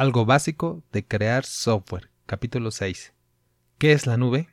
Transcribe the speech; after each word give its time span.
Algo 0.00 0.24
básico 0.24 0.82
de 0.92 1.06
crear 1.06 1.44
software, 1.44 2.08
capítulo 2.24 2.70
6. 2.70 3.12
¿Qué 3.76 3.92
es 3.92 4.06
la 4.06 4.16
nube? 4.16 4.48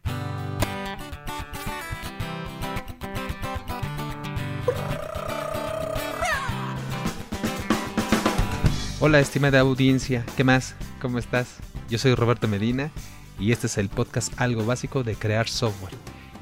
Hola 8.99 9.21
estimada 9.21 9.61
audiencia, 9.61 10.25
¿qué 10.35 10.43
más? 10.43 10.75
¿Cómo 10.99 11.17
estás? 11.17 11.59
Yo 11.89 11.97
soy 11.97 12.13
Roberto 12.13 12.49
Medina 12.49 12.91
y 13.39 13.53
este 13.53 13.67
es 13.67 13.77
el 13.77 13.87
podcast 13.87 14.33
Algo 14.35 14.65
básico 14.65 15.05
de 15.05 15.15
crear 15.15 15.47
software. 15.47 15.93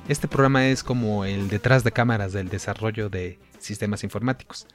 Este 0.08 0.28
programa 0.28 0.66
es 0.66 0.84
como 0.84 1.26
el 1.26 1.48
detrás 1.48 1.84
de 1.84 1.92
cámaras 1.92 2.34
del 2.34 2.50
desarrollo 2.50 3.10
de 3.10 3.38
sistemas 3.60 4.04
informáticos 4.04 4.66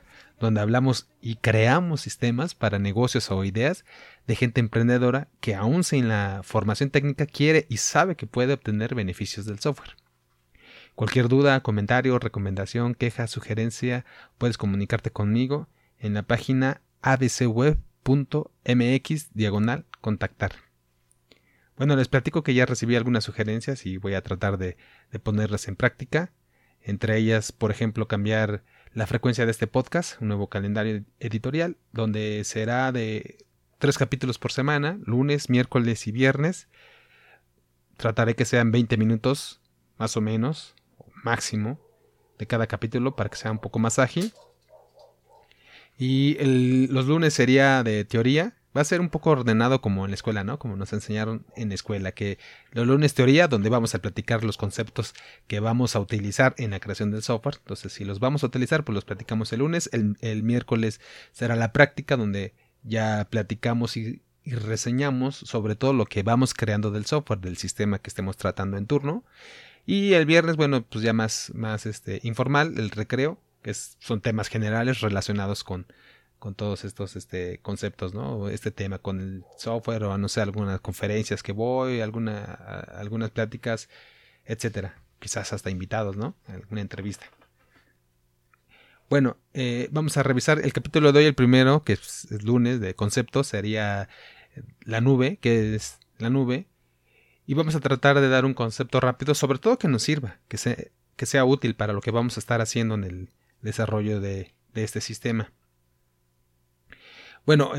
donde 0.41 0.61
hablamos 0.61 1.09
y 1.21 1.37
creamos 1.37 2.01
sistemas 2.01 2.55
para 2.55 2.79
negocios 2.79 3.31
o 3.31 3.45
ideas 3.45 3.85
de 4.27 4.35
gente 4.35 4.61
emprendedora 4.61 5.29
que 5.41 5.55
aún 5.55 5.85
sin 5.85 6.09
la 6.09 6.41
formación 6.43 6.91
técnica 6.91 7.27
quiere 7.27 7.67
y 7.69 7.77
sabe 7.77 8.17
que 8.17 8.27
puede 8.27 8.55
obtener 8.55 8.95
beneficios 8.95 9.45
del 9.45 9.61
software. 9.61 9.97
Cualquier 10.95 11.29
duda, 11.29 11.61
comentario, 11.61 12.19
recomendación, 12.19 12.95
queja, 12.95 13.27
sugerencia, 13.27 14.05
puedes 14.39 14.59
comunicarte 14.59 15.11
conmigo 15.11 15.69
en 15.99 16.15
la 16.15 16.23
página 16.23 16.81
abcweb.mx 17.03 17.79
diagonal 19.35 19.85
contactar. 20.01 20.53
Bueno, 21.77 21.97
les 21.97 22.09
platico 22.09 22.43
que 22.43 22.55
ya 22.55 22.67
recibí 22.67 22.97
algunas 22.97 23.25
sugerencias 23.25 23.87
y 23.87 23.99
voy 23.99 24.15
a 24.15 24.23
tratar 24.23 24.59
de, 24.59 24.77
de 25.13 25.19
ponerlas 25.19 25.69
en 25.69 25.77
práctica. 25.77 26.33
Entre 26.83 27.17
ellas, 27.17 27.53
por 27.53 27.71
ejemplo, 27.71 28.09
cambiar 28.09 28.65
la 28.93 29.07
frecuencia 29.07 29.45
de 29.45 29.53
este 29.53 29.67
podcast, 29.67 30.21
un 30.21 30.29
nuevo 30.29 30.49
calendario 30.49 31.05
editorial, 31.21 31.77
donde 31.93 32.43
será 32.45 32.91
de 32.93 33.45
tres 33.79 33.99
capítulos 33.99 34.39
por 34.39 34.53
semana, 34.53 34.99
lunes, 35.05 35.49
miércoles 35.49 36.07
y 36.07 36.13
viernes. 36.13 36.69
Trataré 37.97 38.35
que 38.35 38.45
sean 38.45 38.73
20 38.73 38.97
minutos, 38.97 39.61
más 39.99 40.17
o 40.17 40.21
menos, 40.21 40.75
máximo, 41.23 41.79
de 42.39 42.47
cada 42.47 42.67
capítulo 42.67 43.15
para 43.15 43.31
que 43.31 43.37
sea 43.37 43.53
un 43.53 43.59
poco 43.59 43.79
más 43.79 43.99
ágil. 43.99 44.33
Y 45.97 46.37
los 46.89 47.07
lunes 47.07 47.35
sería 47.35 47.83
de 47.83 48.05
teoría 48.05 48.57
va 48.77 48.83
a 48.83 48.85
ser 48.85 49.01
un 49.01 49.09
poco 49.09 49.31
ordenado 49.31 49.81
como 49.81 50.05
en 50.05 50.11
la 50.11 50.15
escuela, 50.15 50.45
¿no? 50.45 50.59
Como 50.59 50.77
nos 50.77 50.93
enseñaron 50.93 51.45
en 51.57 51.69
la 51.71 51.75
escuela, 51.75 52.13
que 52.13 52.39
los 52.73 52.87
lunes 52.87 53.15
teoría, 53.15 53.49
donde 53.49 53.69
vamos 53.69 53.95
a 53.95 53.99
platicar 54.01 54.45
los 54.45 54.57
conceptos 54.57 55.15
que 55.47 55.61
vamos 55.61 55.97
a 55.97 56.01
utilizar 56.01 56.55
en 56.59 56.71
la 56.71 56.81
creación 56.81 57.11
del 57.11 57.23
software. 57.23 57.57
Entonces, 57.59 57.93
si 57.93 58.05
los 58.05 58.21
vamos 58.21 58.45
a 58.45 58.47
utilizar, 58.47 58.85
pues 58.85 58.95
los 58.95 59.05
platicamos 59.05 59.53
el 59.53 59.61
lunes. 59.61 59.91
El, 59.93 60.43
miércoles 60.43 61.01
será 61.33 61.57
la 61.57 61.73
práctica, 61.73 62.17
donde 62.17 62.55
ya 62.83 63.27
platicamos 63.31 63.97
y, 63.97 64.23
reseñamos 64.47 65.37
sobre 65.37 65.77
todo 65.77 65.93
lo 65.93 66.07
que 66.07 66.23
vamos 66.23 66.55
creando 66.55 66.91
del 66.91 67.05
software, 67.07 67.41
del 67.41 67.57
sistema 67.57 67.99
que 67.99 68.09
estemos 68.09 68.37
tratando 68.37 68.79
en 68.79 68.87
turno. 68.87 69.25
Y 69.87 70.15
el 70.15 70.27
viernes, 70.27 70.57
bueno, 70.57 70.83
pues 70.83 71.05
ya 71.05 71.13
más, 71.13 71.53
más 71.55 71.87
este, 71.87 72.21
informal, 72.23 72.79
el 72.79 72.91
recreo, 72.91 73.39
que 73.63 73.75
son 73.75 74.21
temas 74.21 74.49
generales 74.49 75.01
relacionados 75.01 75.63
con 75.63 75.87
con 76.41 76.55
todos 76.55 76.85
estos 76.85 77.15
este, 77.15 77.59
conceptos, 77.59 78.15
¿no? 78.15 78.49
Este 78.49 78.73
tema 78.73 78.99
con 78.99 79.21
el 79.21 79.45
software 79.59 80.05
o 80.05 80.19
no 80.19 80.29
sé, 80.29 80.41
algunas 80.41 80.81
conferencias 80.81 81.43
que 81.43 81.53
voy, 81.53 82.01
alguna, 82.01 82.43
algunas 82.97 83.31
pláticas, 83.31 83.89
etcétera. 84.47 84.97
Quizás 85.21 85.53
hasta 85.53 85.71
invitados, 85.71 86.17
¿no? 86.17 86.35
Alguna 86.49 86.81
entrevista. 86.81 87.27
Bueno, 89.11 89.37
eh, 89.53 89.89
vamos 89.93 90.17
a 90.17 90.23
revisar 90.23 90.61
el 90.61 90.73
capítulo 90.73 91.13
de 91.13 91.21
hoy, 91.21 91.27
el 91.27 91.35
primero, 91.35 91.85
que 91.85 91.93
es, 91.93 92.27
lunes 92.43 92.81
de 92.81 92.95
conceptos, 92.95 93.47
sería 93.47 94.09
la 94.83 95.01
nube, 95.03 95.37
que 95.37 95.75
es 95.75 95.99
la 96.19 96.31
nube. 96.31 96.67
Y 97.47 97.55
vamos 97.55 97.75
a 97.75 97.81
tratar 97.81 98.19
de 98.19 98.29
dar 98.29 98.47
un 98.47 98.55
concepto 98.55 98.99
rápido, 98.99 99.35
sobre 99.35 99.59
todo 99.59 99.79
que 99.79 99.89
nos 99.89 100.03
sirva, 100.03 100.39
que, 100.49 100.93
que 101.17 101.27
sea 101.27 101.45
útil 101.45 101.75
para 101.77 101.93
lo 101.93 102.01
que 102.01 102.13
vamos 102.13 102.39
a 102.39 102.41
estar 102.41 102.63
haciendo 102.63 102.95
en 102.95 103.05
el 103.05 103.29
desarrollo 103.61 104.21
de 104.21 104.55
este 104.75 105.03
sistema. 105.03 105.53
Bueno, 107.47 107.73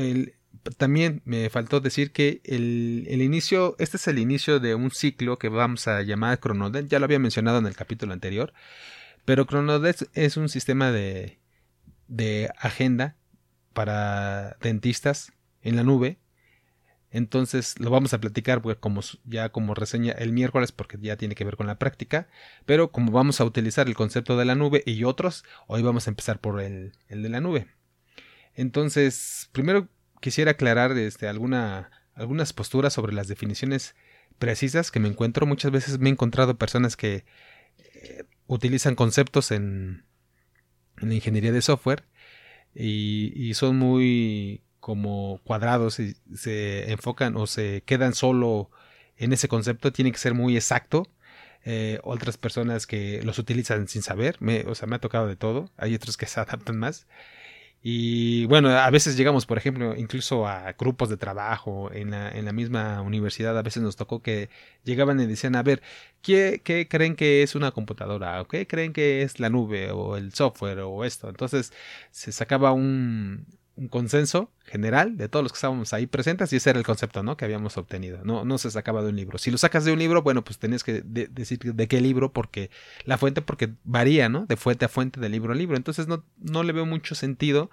también 0.76 1.22
me 1.24 1.50
faltó 1.50 1.80
decir 1.80 2.12
que 2.12 2.40
el, 2.44 3.20
inicio, 3.22 3.74
este 3.78 3.96
es 3.96 4.06
el 4.06 4.18
inicio 4.18 4.60
de 4.60 4.74
un 4.74 4.90
ciclo 4.90 5.38
que 5.38 5.48
vamos 5.48 5.88
a 5.88 6.02
llamar 6.02 6.38
Cronodet, 6.40 6.88
ya 6.88 6.98
lo 6.98 7.06
había 7.06 7.18
mencionado 7.18 7.58
en 7.58 7.66
el 7.66 7.76
capítulo 7.76 8.12
anterior, 8.12 8.52
pero 9.24 9.46
Cronodet 9.46 10.08
es 10.14 10.36
un 10.36 10.48
sistema 10.48 10.92
de, 10.92 11.38
de 12.08 12.50
agenda 12.58 13.16
para 13.72 14.56
dentistas 14.60 15.32
en 15.62 15.76
la 15.76 15.82
nube. 15.82 16.18
Entonces 17.10 17.78
lo 17.78 17.90
vamos 17.90 18.14
a 18.14 18.20
platicar 18.20 18.62
pues, 18.62 18.76
como, 18.78 19.02
ya 19.24 19.50
como 19.50 19.74
reseña 19.74 20.12
el 20.12 20.32
miércoles 20.32 20.72
porque 20.72 20.96
ya 20.98 21.16
tiene 21.16 21.34
que 21.34 21.44
ver 21.44 21.56
con 21.56 21.66
la 21.66 21.78
práctica. 21.78 22.28
Pero 22.64 22.90
como 22.90 23.12
vamos 23.12 23.40
a 23.40 23.44
utilizar 23.44 23.86
el 23.86 23.94
concepto 23.94 24.36
de 24.36 24.46
la 24.46 24.54
nube 24.54 24.82
y 24.86 25.04
otros, 25.04 25.44
hoy 25.66 25.82
vamos 25.82 26.06
a 26.06 26.10
empezar 26.10 26.40
por 26.40 26.60
el, 26.60 26.92
el 27.08 27.22
de 27.22 27.28
la 27.28 27.40
nube. 27.40 27.68
Entonces, 28.54 29.48
primero 29.52 29.88
quisiera 30.20 30.52
aclarar 30.52 30.96
este, 30.98 31.28
alguna, 31.28 31.90
algunas 32.14 32.52
posturas 32.52 32.92
sobre 32.92 33.12
las 33.12 33.28
definiciones 33.28 33.94
precisas 34.38 34.90
que 34.90 35.00
me 35.00 35.08
encuentro. 35.08 35.46
Muchas 35.46 35.70
veces 35.70 35.98
me 35.98 36.08
he 36.08 36.12
encontrado 36.12 36.58
personas 36.58 36.96
que 36.96 37.24
eh, 37.94 38.24
utilizan 38.46 38.94
conceptos 38.94 39.50
en, 39.50 40.04
en, 40.98 41.08
la 41.08 41.14
ingeniería 41.14 41.52
de 41.52 41.62
software 41.62 42.04
y, 42.74 43.32
y, 43.36 43.54
son 43.54 43.76
muy 43.76 44.62
como 44.80 45.40
cuadrados 45.44 46.00
y 46.00 46.16
se 46.34 46.90
enfocan 46.90 47.36
o 47.36 47.46
se 47.46 47.82
quedan 47.86 48.14
solo 48.14 48.70
en 49.16 49.32
ese 49.32 49.48
concepto. 49.48 49.92
Tiene 49.92 50.12
que 50.12 50.18
ser 50.18 50.34
muy 50.34 50.56
exacto. 50.56 51.08
Eh, 51.64 52.00
otras 52.02 52.38
personas 52.38 52.88
que 52.88 53.22
los 53.22 53.38
utilizan 53.38 53.86
sin 53.88 54.02
saber. 54.02 54.36
Me, 54.40 54.62
o 54.62 54.74
sea, 54.74 54.88
me 54.88 54.96
ha 54.96 55.00
tocado 55.00 55.26
de 55.28 55.36
todo. 55.36 55.70
Hay 55.76 55.94
otros 55.94 56.16
que 56.16 56.26
se 56.26 56.40
adaptan 56.40 56.78
más. 56.78 57.06
Y 57.82 58.46
bueno, 58.46 58.68
a 58.70 58.90
veces 58.90 59.16
llegamos, 59.16 59.44
por 59.44 59.58
ejemplo, 59.58 59.96
incluso 59.96 60.46
a 60.46 60.72
grupos 60.74 61.08
de 61.08 61.16
trabajo 61.16 61.90
en 61.92 62.12
la, 62.12 62.30
en 62.30 62.44
la 62.44 62.52
misma 62.52 63.02
universidad. 63.02 63.58
A 63.58 63.62
veces 63.62 63.82
nos 63.82 63.96
tocó 63.96 64.22
que 64.22 64.50
llegaban 64.84 65.18
y 65.20 65.26
decían, 65.26 65.56
a 65.56 65.62
ver, 65.64 65.82
¿qué, 66.22 66.60
¿qué, 66.64 66.86
creen 66.88 67.16
que 67.16 67.42
es 67.42 67.56
una 67.56 67.72
computadora? 67.72 68.40
¿O 68.40 68.46
qué 68.46 68.66
creen 68.68 68.92
que 68.92 69.22
es 69.22 69.40
la 69.40 69.50
nube 69.50 69.90
o 69.90 70.16
el 70.16 70.32
software 70.32 70.78
o 70.80 71.04
esto? 71.04 71.28
Entonces 71.28 71.72
se 72.12 72.30
sacaba 72.30 72.72
un, 72.72 73.46
un 73.74 73.88
consenso 73.88 74.50
general 74.64 75.16
de 75.16 75.28
todos 75.28 75.42
los 75.42 75.52
que 75.52 75.56
estábamos 75.56 75.92
ahí 75.92 76.06
presentes 76.06 76.52
y 76.52 76.56
ese 76.56 76.70
era 76.70 76.78
el 76.78 76.84
concepto 76.84 77.22
¿no? 77.22 77.36
que 77.36 77.44
habíamos 77.44 77.76
obtenido. 77.78 78.20
No, 78.24 78.44
no 78.44 78.58
se 78.58 78.70
sacaba 78.70 79.02
de 79.02 79.08
un 79.08 79.16
libro. 79.16 79.38
Si 79.38 79.50
lo 79.50 79.58
sacas 79.58 79.84
de 79.84 79.92
un 79.92 79.98
libro, 79.98 80.22
bueno, 80.22 80.44
pues 80.44 80.58
tenías 80.58 80.84
que 80.84 81.02
decir 81.02 81.58
de 81.58 81.88
qué 81.88 82.00
libro, 82.00 82.32
porque 82.32 82.70
la 83.04 83.18
fuente, 83.18 83.40
porque 83.40 83.70
varía, 83.84 84.28
¿no? 84.28 84.46
De 84.46 84.56
fuente 84.56 84.84
a 84.84 84.88
fuente, 84.88 85.20
de 85.20 85.28
libro 85.28 85.52
a 85.52 85.56
libro. 85.56 85.76
Entonces 85.76 86.06
no, 86.06 86.24
no 86.38 86.62
le 86.62 86.72
veo 86.72 86.84
mucho 86.84 87.14
sentido 87.14 87.70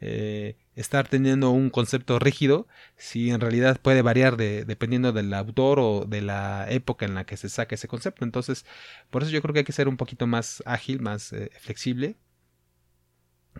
eh, 0.00 0.56
estar 0.76 1.08
teniendo 1.08 1.50
un 1.50 1.70
concepto 1.70 2.20
rígido 2.20 2.68
si 2.96 3.30
en 3.30 3.40
realidad 3.40 3.80
puede 3.82 4.00
variar 4.02 4.36
de, 4.36 4.64
dependiendo 4.64 5.12
del 5.12 5.34
autor 5.34 5.80
o 5.80 6.04
de 6.06 6.22
la 6.22 6.70
época 6.70 7.04
en 7.04 7.14
la 7.14 7.24
que 7.24 7.36
se 7.36 7.48
saca 7.48 7.74
ese 7.74 7.88
concepto. 7.88 8.24
Entonces, 8.24 8.64
por 9.10 9.22
eso 9.22 9.32
yo 9.32 9.42
creo 9.42 9.52
que 9.54 9.60
hay 9.60 9.64
que 9.64 9.72
ser 9.72 9.88
un 9.88 9.96
poquito 9.96 10.26
más 10.26 10.62
ágil, 10.66 11.00
más 11.00 11.32
eh, 11.32 11.50
flexible 11.58 12.16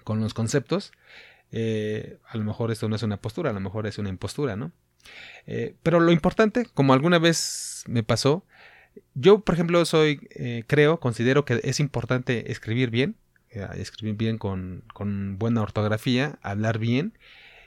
con 0.04 0.20
los 0.20 0.34
conceptos. 0.34 0.92
Eh, 1.50 2.18
a 2.28 2.36
lo 2.36 2.44
mejor 2.44 2.70
esto 2.70 2.88
no 2.88 2.96
es 2.96 3.02
una 3.02 3.16
postura, 3.18 3.50
a 3.50 3.52
lo 3.52 3.60
mejor 3.60 3.86
es 3.86 3.98
una 3.98 4.08
impostura, 4.08 4.56
¿no? 4.56 4.72
Eh, 5.46 5.74
pero 5.82 6.00
lo 6.00 6.12
importante, 6.12 6.66
como 6.74 6.92
alguna 6.92 7.18
vez 7.18 7.84
me 7.86 8.02
pasó, 8.02 8.44
yo, 9.14 9.40
por 9.40 9.54
ejemplo, 9.54 9.84
soy, 9.84 10.28
eh, 10.30 10.64
creo, 10.66 11.00
considero 11.00 11.44
que 11.44 11.60
es 11.62 11.80
importante 11.80 12.50
escribir 12.52 12.90
bien, 12.90 13.16
escribir 13.74 14.16
bien 14.16 14.38
con, 14.38 14.84
con, 14.92 15.38
buena 15.38 15.62
ortografía, 15.62 16.38
hablar 16.42 16.78
bien, 16.78 17.16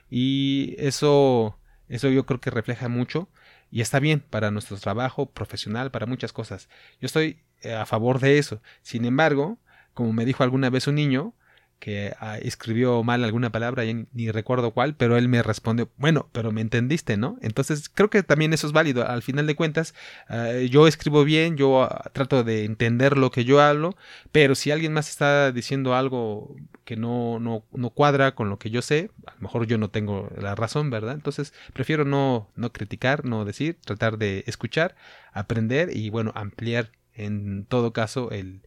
y 0.09 0.75
eso, 0.77 1.57
eso 1.89 2.09
yo 2.09 2.25
creo 2.25 2.39
que 2.39 2.51
refleja 2.51 2.87
mucho 2.87 3.29
y 3.71 3.81
está 3.81 3.99
bien 3.99 4.19
para 4.19 4.51
nuestro 4.51 4.77
trabajo 4.77 5.31
profesional, 5.31 5.89
para 5.91 6.05
muchas 6.05 6.33
cosas. 6.33 6.69
Yo 6.99 7.07
estoy 7.07 7.39
a 7.63 7.85
favor 7.85 8.19
de 8.19 8.37
eso. 8.37 8.61
Sin 8.83 9.05
embargo, 9.05 9.57
como 9.93 10.13
me 10.13 10.25
dijo 10.25 10.43
alguna 10.43 10.69
vez 10.69 10.87
un 10.87 10.95
niño, 10.95 11.33
que 11.81 12.13
ah, 12.19 12.37
escribió 12.37 13.01
mal 13.03 13.23
alguna 13.23 13.51
palabra, 13.51 13.83
y 13.85 14.05
ni 14.13 14.29
recuerdo 14.29 14.69
cuál, 14.69 14.93
pero 14.93 15.17
él 15.17 15.27
me 15.27 15.41
respondió, 15.41 15.89
bueno, 15.97 16.29
pero 16.31 16.51
me 16.51 16.61
entendiste, 16.61 17.17
¿no? 17.17 17.39
Entonces 17.41 17.89
creo 17.89 18.11
que 18.11 18.21
también 18.21 18.53
eso 18.53 18.67
es 18.67 18.73
válido. 18.73 19.05
Al 19.07 19.23
final 19.23 19.47
de 19.47 19.55
cuentas, 19.55 19.95
ah, 20.29 20.51
yo 20.69 20.87
escribo 20.87 21.23
bien, 21.25 21.57
yo 21.57 21.81
ah, 21.81 22.11
trato 22.13 22.43
de 22.43 22.65
entender 22.65 23.17
lo 23.17 23.31
que 23.31 23.45
yo 23.45 23.59
hablo, 23.59 23.95
pero 24.31 24.53
si 24.53 24.69
alguien 24.69 24.93
más 24.93 25.09
está 25.09 25.51
diciendo 25.51 25.95
algo 25.95 26.55
que 26.85 26.97
no, 26.97 27.39
no, 27.39 27.63
no 27.73 27.89
cuadra 27.89 28.35
con 28.35 28.49
lo 28.49 28.59
que 28.59 28.69
yo 28.69 28.83
sé, 28.83 29.09
a 29.25 29.33
lo 29.33 29.41
mejor 29.41 29.65
yo 29.65 29.79
no 29.79 29.89
tengo 29.89 30.29
la 30.39 30.53
razón, 30.53 30.91
¿verdad? 30.91 31.15
Entonces 31.15 31.51
prefiero 31.73 32.05
no, 32.05 32.47
no 32.55 32.71
criticar, 32.71 33.25
no 33.25 33.43
decir, 33.43 33.79
tratar 33.83 34.19
de 34.19 34.43
escuchar, 34.45 34.95
aprender 35.33 35.95
y 35.97 36.11
bueno, 36.11 36.31
ampliar 36.35 36.91
en 37.15 37.65
todo 37.65 37.91
caso 37.91 38.29
el, 38.29 38.61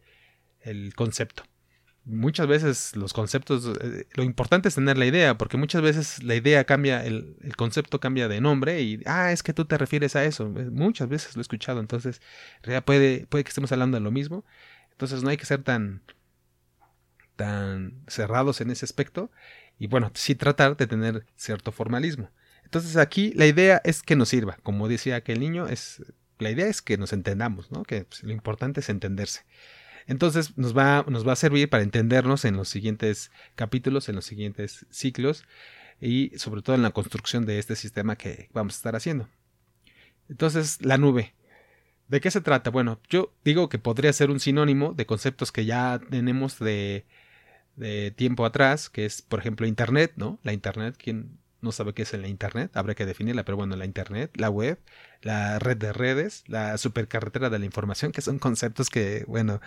el 0.59 0.93
concepto. 0.95 1.43
Muchas 2.05 2.47
veces 2.47 2.95
los 2.95 3.13
conceptos, 3.13 3.77
eh, 3.81 4.07
lo 4.13 4.23
importante 4.23 4.69
es 4.69 4.75
tener 4.75 4.97
la 4.97 5.05
idea, 5.05 5.37
porque 5.37 5.57
muchas 5.57 5.81
veces 5.81 6.23
la 6.23 6.35
idea 6.35 6.63
cambia, 6.63 7.03
el, 7.05 7.35
el, 7.41 7.55
concepto 7.55 7.99
cambia 7.99 8.27
de 8.27 8.41
nombre 8.41 8.81
y, 8.81 9.01
ah, 9.05 9.31
es 9.31 9.43
que 9.43 9.53
tú 9.53 9.65
te 9.65 9.77
refieres 9.77 10.15
a 10.15 10.23
eso. 10.23 10.45
Eh, 10.57 10.69
muchas 10.71 11.09
veces 11.09 11.35
lo 11.35 11.41
he 11.41 11.43
escuchado, 11.43 11.79
entonces, 11.79 12.21
puede, 12.85 13.25
puede 13.27 13.43
que 13.43 13.49
estemos 13.49 13.71
hablando 13.71 13.97
de 13.97 14.01
lo 14.01 14.11
mismo. 14.11 14.45
Entonces 14.91 15.23
no 15.23 15.29
hay 15.29 15.37
que 15.37 15.45
ser 15.45 15.63
tan, 15.63 16.01
tan 17.35 18.03
cerrados 18.07 18.61
en 18.61 18.71
ese 18.71 18.85
aspecto 18.85 19.29
y 19.77 19.87
bueno, 19.87 20.11
sí 20.13 20.35
tratar 20.35 20.77
de 20.77 20.87
tener 20.87 21.25
cierto 21.35 21.71
formalismo. 21.71 22.31
Entonces 22.63 22.97
aquí 22.97 23.33
la 23.35 23.45
idea 23.45 23.81
es 23.83 24.03
que 24.03 24.15
nos 24.15 24.29
sirva, 24.29 24.57
como 24.63 24.87
decía 24.87 25.17
aquel 25.17 25.39
niño, 25.39 25.67
es 25.67 26.01
la 26.39 26.49
idea 26.51 26.67
es 26.67 26.81
que 26.81 26.97
nos 26.97 27.13
entendamos, 27.13 27.71
¿no? 27.71 27.83
Que 27.83 28.05
pues, 28.05 28.23
lo 28.23 28.31
importante 28.31 28.79
es 28.81 28.89
entenderse. 28.89 29.45
Entonces 30.07 30.57
nos 30.57 30.77
va, 30.77 31.05
nos 31.07 31.27
va 31.27 31.33
a 31.33 31.37
servir 31.37 31.69
para 31.69 31.83
entendernos 31.83 32.45
en 32.45 32.55
los 32.57 32.69
siguientes 32.69 33.31
capítulos, 33.55 34.07
en 34.09 34.15
los 34.15 34.25
siguientes 34.25 34.85
ciclos 34.89 35.45
y 35.99 36.31
sobre 36.37 36.61
todo 36.61 36.75
en 36.75 36.83
la 36.83 36.91
construcción 36.91 37.45
de 37.45 37.59
este 37.59 37.75
sistema 37.75 38.15
que 38.15 38.49
vamos 38.53 38.75
a 38.75 38.77
estar 38.77 38.95
haciendo. 38.95 39.29
Entonces, 40.29 40.83
la 40.83 40.97
nube. 40.97 41.33
¿De 42.07 42.21
qué 42.21 42.29
se 42.29 42.41
trata? 42.41 42.69
Bueno, 42.69 42.99
yo 43.09 43.33
digo 43.43 43.67
que 43.69 43.79
podría 43.79 44.13
ser 44.13 44.29
un 44.29 44.39
sinónimo 44.39 44.93
de 44.93 45.05
conceptos 45.07 45.51
que 45.51 45.65
ya 45.65 45.99
tenemos 46.09 46.59
de, 46.59 47.05
de 47.75 48.11
tiempo 48.11 48.45
atrás, 48.45 48.89
que 48.89 49.05
es, 49.05 49.23
por 49.23 49.39
ejemplo, 49.39 49.65
Internet, 49.65 50.13
¿no? 50.15 50.39
La 50.43 50.53
Internet, 50.53 50.95
¿quién 50.97 51.39
no 51.65 51.73
sabe 51.73 51.93
qué 51.93 52.03
es 52.03 52.13
la 52.13 52.27
Internet? 52.27 52.71
Habrá 52.77 52.95
que 52.95 53.05
definirla, 53.05 53.43
pero 53.43 53.57
bueno, 53.57 53.75
la 53.75 53.85
Internet, 53.85 54.31
la 54.35 54.49
web, 54.49 54.79
la 55.21 55.59
red 55.59 55.77
de 55.77 55.91
redes, 55.91 56.43
la 56.47 56.77
supercarretera 56.77 57.49
de 57.49 57.59
la 57.59 57.65
información, 57.65 58.11
que 58.13 58.21
son 58.21 58.39
conceptos 58.39 58.89
que, 58.89 59.25
bueno, 59.27 59.59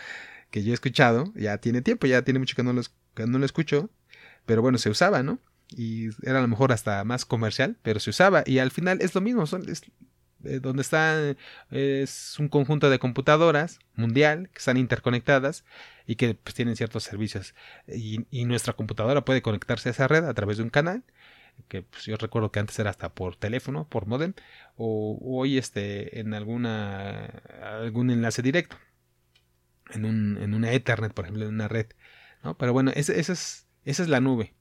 que 0.51 0.65
yo 0.65 0.71
he 0.71 0.75
escuchado, 0.75 1.33
ya 1.35 1.59
tiene 1.59 1.83
tiempo, 1.83 2.07
ya 2.07 2.23
tiene 2.23 2.39
mucho 2.39 2.57
que 2.57 2.63
no 2.63 2.73
lo, 2.73 2.83
que 3.15 3.27
no 3.27 3.39
lo 3.39 3.45
escucho, 3.45 3.91
pero 4.47 4.63
bueno, 4.63 4.79
se 4.79 4.91
usaba, 4.91 5.23
¿no? 5.23 5.41
Y 5.71 6.09
era 6.23 6.39
a 6.39 6.43
lo 6.43 6.49
mejor 6.49 6.73
hasta 6.73 7.05
más 7.05 7.27
comercial, 7.27 7.77
pero 7.83 8.01
se 8.01 8.11
usaba, 8.11 8.43
y 8.47 8.59
al 8.61 8.71
final 8.71 8.99
es 9.03 9.15
lo 9.15 9.21
mismo, 9.21 9.47
son, 9.47 9.69
es, 9.69 9.83
eh, 10.45 10.61
donde 10.61 10.83
está 10.83 11.35
es 11.71 12.37
un 12.39 12.49
conjunto 12.49 12.91
de 12.91 13.01
computadoras 13.01 13.81
mundial 13.97 14.49
que 14.53 14.59
están 14.59 14.77
interconectadas 14.77 15.65
y 16.07 16.15
que 16.15 16.35
pues, 16.35 16.55
tienen 16.55 16.77
ciertos 16.77 17.03
servicios 17.03 17.55
y, 17.89 18.45
nuestra 18.45 18.73
computadora 18.75 19.25
puede 19.25 19.43
conectarse 19.43 19.89
a 19.89 19.93
esa 19.93 20.07
red 20.07 20.25
a 20.25 20.35
través 20.35 20.59
de 20.59 20.63
un 20.63 20.71
canal 20.71 21.03
que 21.69 21.83
pues, 21.83 22.05
yo 22.05 22.17
recuerdo 22.17 22.53
que 22.53 22.61
antes 22.61 22.79
era 22.79 22.91
hasta 22.91 23.15
por 23.15 23.37
teléfono, 23.37 23.89
por 23.89 24.07
modem, 24.07 24.35
o, 24.77 25.19
hoy 25.21 25.59
este, 25.59 26.21
en 26.21 26.35
alguna, 26.35 27.27
algún 27.63 28.11
enlace 28.11 28.43
directo, 28.43 28.77
en, 29.91 30.05
un, 30.05 30.39
en 30.39 30.55
una 30.55 30.73
Ethernet, 30.73 31.13
por 31.13 31.25
ejemplo, 31.25 31.45
en 31.47 31.55
una 31.55 31.69
red. 31.69 31.87
¿no? 32.43 32.57
Pero 32.57 32.73
bueno, 32.73 32.93
esa, 32.95 33.13
es, 33.15 33.29
esa 33.31 34.03
es 34.03 34.09
la 34.09 34.21
nube. 34.21 34.55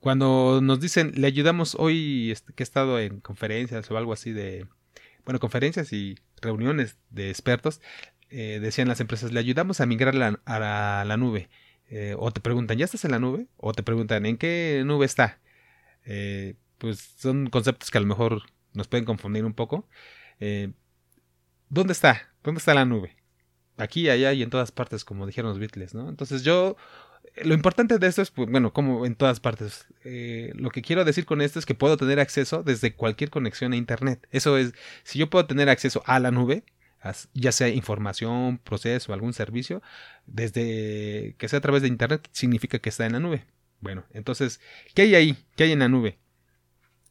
Cuando 0.00 0.60
nos 0.62 0.80
dicen, 0.80 1.12
le 1.14 1.26
ayudamos 1.26 1.76
hoy 1.76 2.30
este, 2.32 2.52
que 2.52 2.62
he 2.62 2.64
estado 2.64 2.98
en 2.98 3.20
conferencias 3.20 3.90
o 3.90 3.96
algo 3.96 4.12
así 4.12 4.32
de, 4.32 4.66
bueno, 5.24 5.38
conferencias 5.38 5.92
y 5.92 6.16
reuniones 6.40 6.98
de 7.10 7.30
expertos, 7.30 7.80
eh, 8.30 8.58
decían 8.60 8.88
las 8.88 9.00
empresas, 9.00 9.32
le 9.32 9.38
ayudamos 9.40 9.80
a 9.80 9.86
migrar 9.86 10.14
a 10.44 11.04
la 11.06 11.16
nube. 11.16 11.50
Eh, 11.94 12.16
o 12.18 12.30
te 12.30 12.40
preguntan, 12.40 12.78
¿ya 12.78 12.86
estás 12.86 13.04
en 13.04 13.10
la 13.10 13.18
nube? 13.18 13.48
O 13.58 13.74
te 13.74 13.82
preguntan, 13.82 14.24
¿en 14.24 14.38
qué 14.38 14.82
nube 14.86 15.04
está? 15.04 15.41
Eh, 16.04 16.54
pues 16.78 17.14
son 17.18 17.48
conceptos 17.48 17.90
que 17.90 17.98
a 17.98 18.00
lo 18.00 18.06
mejor 18.06 18.42
nos 18.72 18.88
pueden 18.88 19.04
confundir 19.04 19.44
un 19.44 19.54
poco. 19.54 19.88
Eh, 20.40 20.72
¿Dónde 21.68 21.92
está? 21.92 22.30
¿Dónde 22.42 22.58
está 22.58 22.74
la 22.74 22.84
nube? 22.84 23.16
Aquí, 23.76 24.08
allá 24.10 24.32
y 24.32 24.42
en 24.42 24.50
todas 24.50 24.72
partes, 24.72 25.04
como 25.04 25.26
dijeron 25.26 25.50
los 25.50 25.58
Beatles, 25.58 25.94
¿no? 25.94 26.08
Entonces 26.08 26.42
yo, 26.42 26.76
lo 27.42 27.54
importante 27.54 27.98
de 27.98 28.06
esto 28.06 28.22
es, 28.22 28.30
pues, 28.30 28.50
bueno, 28.50 28.72
como 28.72 29.06
en 29.06 29.14
todas 29.14 29.40
partes, 29.40 29.86
eh, 30.04 30.52
lo 30.54 30.70
que 30.70 30.82
quiero 30.82 31.04
decir 31.04 31.24
con 31.24 31.40
esto 31.40 31.58
es 31.58 31.66
que 31.66 31.74
puedo 31.74 31.96
tener 31.96 32.20
acceso 32.20 32.62
desde 32.62 32.94
cualquier 32.94 33.30
conexión 33.30 33.72
a 33.72 33.76
Internet. 33.76 34.26
Eso 34.30 34.58
es, 34.58 34.74
si 35.04 35.18
yo 35.18 35.30
puedo 35.30 35.46
tener 35.46 35.68
acceso 35.68 36.02
a 36.06 36.18
la 36.20 36.30
nube, 36.30 36.64
ya 37.34 37.52
sea 37.52 37.68
información, 37.68 38.58
proceso, 38.58 39.12
algún 39.12 39.32
servicio, 39.32 39.82
desde 40.26 41.34
que 41.38 41.48
sea 41.48 41.58
a 41.58 41.62
través 41.62 41.82
de 41.82 41.88
Internet, 41.88 42.28
significa 42.32 42.78
que 42.78 42.90
está 42.90 43.06
en 43.06 43.12
la 43.12 43.20
nube. 43.20 43.46
Bueno, 43.82 44.06
entonces, 44.12 44.60
¿qué 44.94 45.02
hay 45.02 45.14
ahí? 45.16 45.36
¿Qué 45.56 45.64
hay 45.64 45.72
en 45.72 45.80
la 45.80 45.88
nube? 45.88 46.18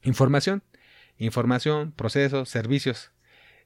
Información, 0.03 0.63
información, 1.17 1.91
procesos, 1.91 2.49
servicios. 2.49 3.11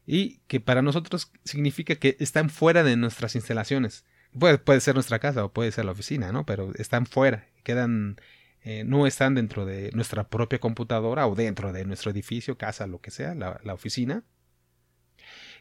Y 0.08 0.40
que 0.48 0.60
para 0.60 0.82
nosotros 0.82 1.32
significa 1.46 1.96
que 1.96 2.18
están 2.20 2.50
fuera 2.50 2.84
de 2.84 2.98
nuestras 2.98 3.36
instalaciones. 3.36 4.06
Puede, 4.38 4.58
puede 4.58 4.82
ser 4.82 4.96
nuestra 4.96 5.20
casa 5.20 5.46
o 5.46 5.54
puede 5.54 5.72
ser 5.72 5.86
la 5.86 5.92
oficina, 5.92 6.32
¿no? 6.32 6.48
Pero 6.48 6.74
están 6.76 7.06
fuera, 7.06 7.48
quedan, 7.64 8.20
eh, 8.64 8.84
no 8.86 9.06
están 9.06 9.36
dentro 9.36 9.66
de 9.66 9.92
nuestra 9.94 10.28
propia 10.28 10.60
computadora 10.60 11.28
o 11.28 11.36
dentro 11.36 11.72
de 11.72 11.86
nuestro 11.86 12.10
edificio, 12.10 12.58
casa, 12.58 12.88
lo 12.88 13.02
que 13.02 13.12
sea, 13.12 13.36
la, 13.36 13.62
la 13.64 13.76
oficina. 13.76 14.24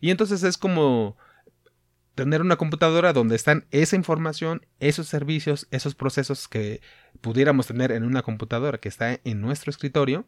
Y 0.00 0.10
entonces 0.10 0.42
es 0.42 0.56
como 0.56 1.18
tener 2.14 2.40
una 2.40 2.56
computadora 2.56 3.12
donde 3.12 3.36
están 3.36 3.66
esa 3.70 3.96
información, 3.96 4.66
esos 4.78 5.08
servicios, 5.08 5.66
esos 5.70 5.94
procesos 5.94 6.48
que 6.48 6.80
pudiéramos 7.20 7.66
tener 7.66 7.92
en 7.92 8.04
una 8.04 8.22
computadora 8.22 8.78
que 8.78 8.88
está 8.88 9.20
en 9.24 9.40
nuestro 9.40 9.70
escritorio, 9.70 10.26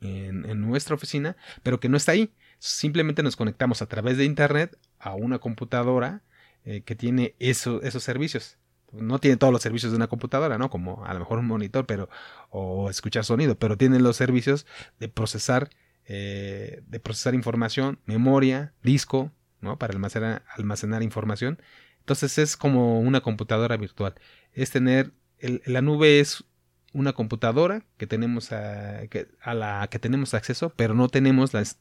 en, 0.00 0.60
nuestra 0.60 0.94
oficina, 0.94 1.36
pero 1.62 1.80
que 1.80 1.88
no 1.88 1.96
está 1.96 2.12
ahí. 2.12 2.32
Simplemente 2.58 3.22
nos 3.22 3.36
conectamos 3.36 3.82
a 3.82 3.86
través 3.86 4.16
de 4.16 4.24
Internet 4.24 4.78
a 4.98 5.14
una 5.14 5.38
computadora 5.38 6.22
eh, 6.64 6.82
que 6.82 6.94
tiene 6.94 7.34
esos 7.38 7.82
servicios. 8.02 8.58
No 8.92 9.18
tiene 9.18 9.36
todos 9.36 9.52
los 9.52 9.62
servicios 9.62 9.92
de 9.92 9.96
una 9.96 10.06
computadora, 10.06 10.56
¿no? 10.56 10.70
Como 10.70 11.04
a 11.04 11.12
lo 11.12 11.20
mejor 11.20 11.40
un 11.40 11.46
monitor, 11.46 11.86
pero 11.86 12.08
o 12.50 12.88
escuchar 12.88 13.24
sonido, 13.24 13.58
pero 13.58 13.76
tiene 13.76 13.98
los 13.98 14.16
servicios 14.16 14.66
de 14.98 15.08
procesar, 15.08 15.70
eh, 16.06 16.82
de 16.86 17.00
procesar 17.00 17.34
información, 17.34 18.00
memoria, 18.06 18.72
disco, 18.82 19.32
¿no? 19.60 19.78
Para 19.78 19.92
almacenar, 19.92 20.42
almacenar 20.48 21.02
información. 21.02 21.60
Entonces 22.00 22.38
es 22.38 22.56
como 22.56 23.00
una 23.00 23.20
computadora 23.20 23.76
virtual. 23.76 24.14
Es 24.52 24.70
tener, 24.70 25.12
la 25.40 25.82
nube 25.82 26.20
es 26.20 26.44
una 26.92 27.12
computadora 27.12 27.84
que 27.96 28.06
tenemos 28.06 28.50
a, 28.52 29.06
que, 29.08 29.28
a, 29.42 29.54
la 29.54 29.88
que 29.90 29.98
tenemos 29.98 30.34
acceso, 30.34 30.72
pero 30.74 30.94
no 30.94 31.08
tenemos 31.08 31.52
las, 31.52 31.80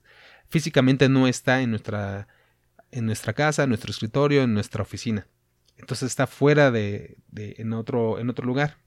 físicamente 0.49 1.09
no 1.09 1.27
está 1.27 1.61
en 1.61 1.71
nuestra, 1.71 2.27
en 2.91 3.05
nuestra 3.05 3.33
casa, 3.33 3.63
en 3.63 3.69
nuestro 3.69 3.91
escritorio, 3.91 4.43
en 4.43 4.53
nuestra 4.53 4.81
oficina. 4.81 5.27
Entonces 5.77 6.09
está 6.09 6.27
fuera 6.27 6.71
de, 6.71 7.17
de 7.29 7.55
en, 7.59 7.73
otro, 7.73 8.19
en 8.19 8.29
otro 8.29 8.45
lugar 8.45 8.77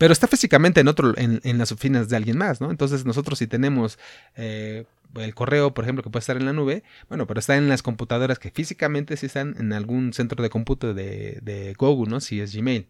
pero 0.00 0.14
está 0.14 0.26
físicamente 0.26 0.80
en 0.80 0.88
otro, 0.88 1.12
en, 1.18 1.42
en, 1.44 1.58
las 1.58 1.72
oficinas 1.72 2.08
de 2.08 2.16
alguien 2.16 2.38
más, 2.38 2.58
¿no? 2.58 2.70
Entonces 2.70 3.04
nosotros 3.04 3.38
si 3.38 3.46
tenemos 3.46 3.98
eh, 4.34 4.86
el 5.16 5.34
correo, 5.34 5.74
por 5.74 5.84
ejemplo, 5.84 6.02
que 6.02 6.10
puede 6.10 6.20
estar 6.20 6.36
en 6.36 6.46
la 6.46 6.52
nube, 6.52 6.82
bueno, 7.08 7.26
pero 7.26 7.40
está 7.40 7.56
en 7.56 7.68
las 7.68 7.82
computadoras 7.82 8.38
que 8.38 8.50
físicamente 8.50 9.16
sí 9.16 9.26
están 9.26 9.56
en 9.58 9.72
algún 9.72 10.12
centro 10.12 10.42
de 10.42 10.50
cómputo 10.50 10.94
de, 10.94 11.38
de 11.42 11.74
Google, 11.74 12.10
¿no? 12.10 12.20
Si 12.20 12.40
es 12.40 12.54
Gmail. 12.54 12.88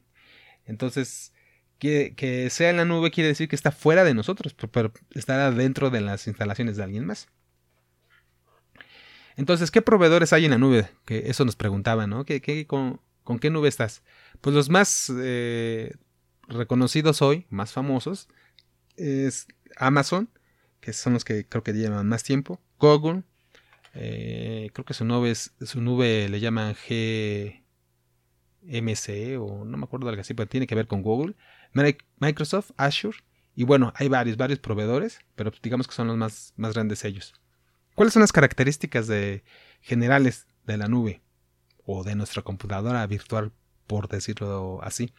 Entonces, 0.67 1.33
que, 1.79 2.15
que, 2.15 2.51
sea 2.51 2.71
en 2.71 2.77
la 2.77 2.85
nube 2.85 3.11
quiere 3.11 3.29
decir 3.29 3.49
que 3.49 3.57
está 3.57 3.73
fuera 3.73 4.05
de 4.05 4.15
nosotros, 4.15 4.55
pero 4.71 4.93
está 5.15 5.51
dentro 5.51 5.91
de 5.91 6.01
las 6.01 6.27
instalaciones 6.27 6.77
de 6.77 6.85
alguien 6.85 7.07
más. 7.07 7.29
Entonces, 9.37 9.71
¿qué 9.71 9.81
proveedores 9.81 10.33
hay 10.33 10.45
en 10.45 10.51
la 10.51 10.59
nube? 10.59 10.91
Que 11.07 11.31
eso 11.31 11.45
nos 11.45 11.57
preguntaban, 11.57 12.11
¿no? 12.11 12.25
¿Qué, 12.25 12.43
qué, 12.43 12.67
con, 12.67 13.01
con, 13.25 13.39
qué 13.39 13.49
nube 13.49 13.69
estás? 13.69 14.03
Pues 14.43 14.55
los 14.55 14.69
más 14.69 15.11
eh, 15.17 15.95
reconocidos 16.49 17.23
hoy, 17.23 17.47
más 17.49 17.73
famosos, 17.73 18.29
es 18.97 19.47
Amazon, 19.77 20.29
que 20.81 20.93
son 20.93 21.13
los 21.15 21.25
que 21.25 21.47
creo 21.47 21.63
que 21.63 21.73
llevan 21.73 22.09
más 22.09 22.23
tiempo, 22.23 22.61
Google, 22.79 23.23
eh, 23.95 24.71
creo 24.73 24.85
que 24.85 24.95
su 24.95 25.05
nube, 25.05 25.35
su 25.35 25.81
nube 25.81 26.29
le 26.29 26.41
llaman 26.41 26.75
GMC 26.75 27.59
o 29.39 29.65
no 29.65 29.77
me 29.77 29.85
acuerdo 29.85 30.09
algo 30.09 30.21
así, 30.21 30.35
pero 30.35 30.49
tiene 30.49 30.67
que 30.67 30.75
ver 30.75 30.87
con 30.87 31.03
Google, 31.03 31.35
Microsoft, 32.19 32.71
Azure, 32.77 33.19
y 33.55 33.65
bueno, 33.65 33.93
hay 33.97 34.09
varios, 34.09 34.37
varios 34.37 34.59
proveedores, 34.59 35.21
pero 35.35 35.53
digamos 35.63 35.87
que 35.87 35.95
son 35.95 36.07
los 36.07 36.17
más, 36.17 36.55
más 36.57 36.75
grandes 36.75 37.05
ellos. 37.05 37.35
¿Cuáles 37.95 38.15
son 38.15 38.21
las 38.21 38.33
características 38.33 39.07
de, 39.07 39.45
generales 39.81 40.47
de 40.65 40.77
la 40.77 40.89
nube 40.89 41.21
o 41.85 42.05
de 42.05 42.15
nuestra 42.15 42.43
computadora 42.43 43.07
virtual, 43.07 43.53
por 43.87 44.09
decirlo 44.09 44.81
así? 44.83 45.13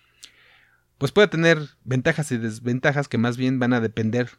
pues 1.01 1.11
puede 1.11 1.27
tener 1.27 1.57
ventajas 1.83 2.31
y 2.31 2.37
desventajas 2.37 3.07
que 3.07 3.17
más 3.17 3.35
bien 3.35 3.57
van 3.57 3.73
a 3.73 3.81
depender 3.81 4.29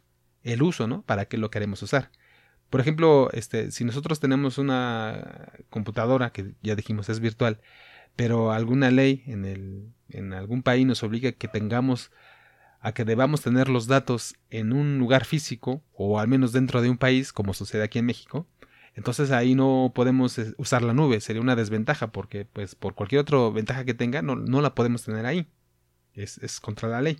el 0.43 0.61
uso, 0.61 0.87
¿no? 0.87 1.01
Para 1.03 1.25
qué 1.25 1.37
lo 1.37 1.49
queremos 1.51 1.81
usar. 1.81 2.11
Por 2.69 2.81
ejemplo, 2.81 3.29
este, 3.33 3.71
si 3.71 3.85
nosotros 3.85 4.19
tenemos 4.19 4.57
una 4.57 5.51
computadora 5.69 6.31
que 6.31 6.53
ya 6.61 6.75
dijimos 6.75 7.09
es 7.09 7.19
virtual, 7.19 7.59
pero 8.15 8.51
alguna 8.51 8.91
ley 8.91 9.23
en, 9.27 9.45
el, 9.45 9.93
en 10.09 10.33
algún 10.33 10.63
país 10.63 10.85
nos 10.85 11.03
obliga 11.03 11.29
a 11.29 11.33
que 11.33 11.47
tengamos 11.47 12.11
a 12.83 12.93
que 12.93 13.05
debamos 13.05 13.41
tener 13.41 13.69
los 13.69 13.87
datos 13.87 14.35
en 14.49 14.73
un 14.73 14.99
lugar 14.99 15.23
físico 15.23 15.81
o 15.93 16.19
al 16.19 16.27
menos 16.27 16.51
dentro 16.51 16.81
de 16.81 16.89
un 16.89 16.97
país, 16.97 17.31
como 17.31 17.53
sucede 17.53 17.81
aquí 17.83 17.99
en 17.99 18.05
México, 18.05 18.45
Entonces 18.95 19.31
ahí 19.31 19.55
no 19.55 19.91
podemos 19.95 20.37
eh, 20.37 20.53
usar 20.57 20.83
la 20.83 20.93
nube, 20.93 21.21
sería 21.21 21.41
una 21.41 21.55
desventaja 21.55 22.11
porque 22.11 22.45
pues 22.45 22.75
por 22.75 22.93
cualquier 22.95 23.21
otra 23.21 23.49
ventaja 23.49 23.85
que 23.85 23.93
tenga 23.93 24.21
no, 24.21 24.35
no 24.35 24.61
la 24.61 24.75
podemos 24.75 25.03
tener 25.03 25.25
ahí. 25.25 25.47
Es, 26.13 26.37
es 26.39 26.59
contra 26.59 26.89
la 26.89 27.01
ley. 27.01 27.19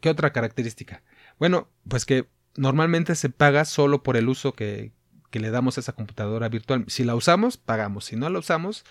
¿Qué 0.00 0.08
otra 0.08 0.32
característica? 0.32 1.02
Bueno, 1.38 1.68
pues 1.88 2.04
que 2.04 2.28
normalmente 2.56 3.14
se 3.14 3.30
paga 3.30 3.64
solo 3.64 4.02
por 4.02 4.16
el 4.16 4.28
uso 4.28 4.52
que, 4.52 4.92
le 5.32 5.50
damos 5.50 5.76
a 5.76 5.80
esa 5.80 5.94
computadora 5.94 6.48
virtual. 6.48 6.84
Si 6.86 7.02
la 7.02 7.16
usamos, 7.16 7.56
pagamos. 7.56 8.04
Si 8.04 8.14
no 8.14 8.30
la 8.30 8.38
usamos, 8.38 8.84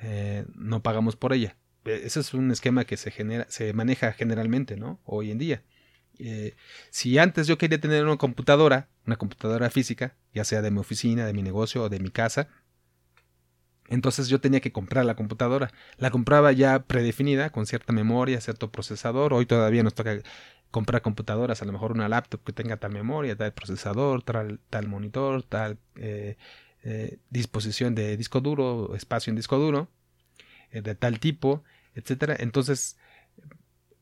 eh, 0.00 0.46
no 0.54 0.82
pagamos 0.82 1.14
por 1.14 1.34
ella. 1.34 1.58
E, 1.84 2.06
ese 2.06 2.20
es 2.20 2.32
un 2.32 2.50
esquema 2.50 2.86
que 2.86 2.96
se, 2.96 3.10
genera, 3.10 3.46
se 3.50 3.74
maneja 3.74 4.12
generalmente, 4.12 4.76
¿no? 4.76 4.98
Hoy 5.04 5.30
en 5.30 5.36
día. 5.36 5.62
Eh, 6.18 6.54
si 6.88 7.18
antes 7.18 7.46
yo 7.46 7.58
quería 7.58 7.80
tener 7.80 8.06
una 8.06 8.16
computadora, 8.16 8.88
una 9.06 9.16
computadora 9.16 9.68
física, 9.68 10.16
ya 10.32 10.44
sea 10.44 10.62
de 10.62 10.70
mi 10.70 10.78
oficina, 10.78 11.26
de 11.26 11.34
mi 11.34 11.42
negocio 11.42 11.82
o 11.82 11.88
de 11.90 12.00
mi 12.00 12.10
casa, 12.10 12.48
entonces 13.90 14.28
yo 14.28 14.40
tenía 14.40 14.60
que 14.60 14.72
comprar 14.72 15.04
la 15.04 15.16
computadora. 15.16 15.70
La 15.98 16.10
compraba 16.10 16.52
ya 16.52 16.84
predefinida, 16.84 17.50
con 17.50 17.66
cierta 17.66 17.92
memoria, 17.92 18.40
cierto 18.40 18.70
procesador. 18.70 19.34
Hoy 19.34 19.46
todavía 19.46 19.82
nos 19.82 19.94
toca 19.94 20.18
comprar 20.70 21.02
computadoras, 21.02 21.60
a 21.62 21.64
lo 21.64 21.72
mejor 21.72 21.92
una 21.92 22.08
laptop 22.08 22.42
que 22.44 22.52
tenga 22.52 22.76
tal 22.76 22.92
memoria, 22.92 23.36
tal 23.36 23.52
procesador, 23.52 24.22
tal, 24.22 24.60
tal 24.70 24.86
monitor, 24.88 25.42
tal 25.42 25.78
eh, 25.96 26.36
eh, 26.84 27.18
disposición 27.30 27.94
de 27.96 28.16
disco 28.16 28.40
duro, 28.40 28.94
espacio 28.94 29.30
en 29.32 29.36
disco 29.36 29.58
duro, 29.58 29.88
eh, 30.70 30.82
de 30.82 30.94
tal 30.94 31.18
tipo, 31.18 31.64
etcétera. 31.94 32.36
Entonces, 32.38 32.96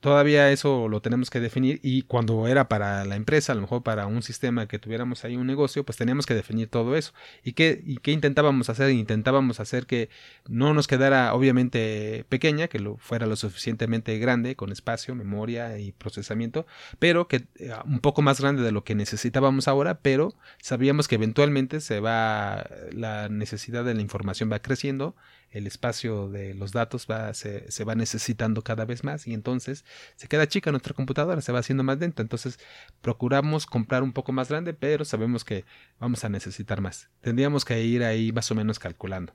todavía 0.00 0.50
eso 0.52 0.88
lo 0.88 1.00
tenemos 1.00 1.31
que 1.31 1.40
definir 1.40 1.81
y 1.83 2.02
cuando 2.02 2.47
era 2.47 2.69
para 2.69 3.05
la 3.05 3.17
empresa, 3.17 3.52
a 3.52 3.55
lo 3.55 3.62
mejor 3.62 3.83
para 3.83 4.07
un 4.07 4.23
sistema 4.23 4.69
que 4.69 4.78
tuviéramos 4.78 5.25
ahí 5.25 5.37
un 5.37 5.47
negocio, 5.47 5.85
pues 5.85 5.99
teníamos 5.99 6.26
que 6.26 6.35
definir 6.35 6.69
todo 6.69 6.97
eso. 6.97 7.12
¿Y 7.43 7.52
qué, 7.52 7.83
y 7.85 7.97
qué 7.97 8.12
intentábamos 8.12 8.69
hacer? 8.71 8.90
Intentábamos 8.90 9.61
hacer 9.61 9.87
que 9.87 10.09
no 10.47 10.75
nos 10.75 10.87
quedara 10.87 11.35
obviamente 11.35 12.25
pequeña, 12.28 12.69
que 12.69 12.78
lo 12.78 12.97
fuera 12.97 13.26
lo 13.26 13.37
suficientemente 13.37 14.19
grande, 14.19 14.57
con 14.57 14.73
espacio, 14.73 15.14
memoria 15.14 15.78
y 15.78 15.93
procesamiento, 15.93 16.67
pero 16.99 17.28
que 17.28 17.47
eh, 17.57 17.73
un 17.85 18.00
poco 18.00 18.23
más 18.23 18.40
grande 18.40 18.62
de 18.62 18.73
lo 18.73 18.85
que 18.85 18.95
necesitábamos 18.95 19.69
ahora, 19.69 19.99
pero 20.00 20.35
sabíamos 20.61 21.09
que 21.09 21.17
eventualmente 21.17 21.81
se 21.81 22.00
va, 22.00 22.67
la 22.93 23.28
necesidad 23.28 23.85
de 23.85 23.95
la 23.95 24.00
información 24.00 24.50
va 24.50 24.61
creciendo 24.61 25.17
el 25.50 25.67
espacio 25.67 26.28
de 26.28 26.55
los 26.55 26.73
datos 26.73 27.07
va, 27.11 27.33
se, 27.35 27.71
se, 27.71 27.85
va 27.85 27.95
necesitando 27.95 28.62
cada 28.62 28.85
vez 28.85 29.05
más 29.05 29.26
y 29.26 29.35
entonces 29.35 29.85
se 30.17 30.28
queda 30.28 30.47
chica 30.47 30.71
nuestra 30.71 30.95
computadora, 30.95 31.40
se 31.40 31.52
va 31.52 31.61
haciendo 31.61 31.85
más 31.85 31.99
lenta. 31.99 32.23
Entonces 32.23 32.59
procuramos 33.00 33.67
comprar 33.67 34.02
un 34.02 34.12
poco 34.12 34.33
más 34.33 34.49
grande, 34.49 34.75
pero 34.75 35.05
sabemos 35.05 35.45
que 35.45 35.64
vamos 35.99 36.25
a 36.25 36.28
necesitar 36.28 36.81
más. 36.81 37.09
Tendríamos 37.21 37.64
que 37.64 37.83
ir 37.83 38.05
ahí 38.05 38.33
más 38.33 38.50
o 38.50 38.55
menos 38.55 38.78
calculando. 38.78 39.35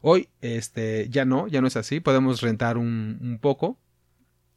Hoy 0.00 0.28
este, 0.40 1.08
ya 1.10 1.24
no, 1.24 1.46
ya 1.46 1.60
no 1.60 1.68
es 1.68 1.76
así. 1.76 2.00
Podemos 2.00 2.40
rentar 2.40 2.76
un, 2.76 3.18
un 3.20 3.38
poco, 3.38 3.78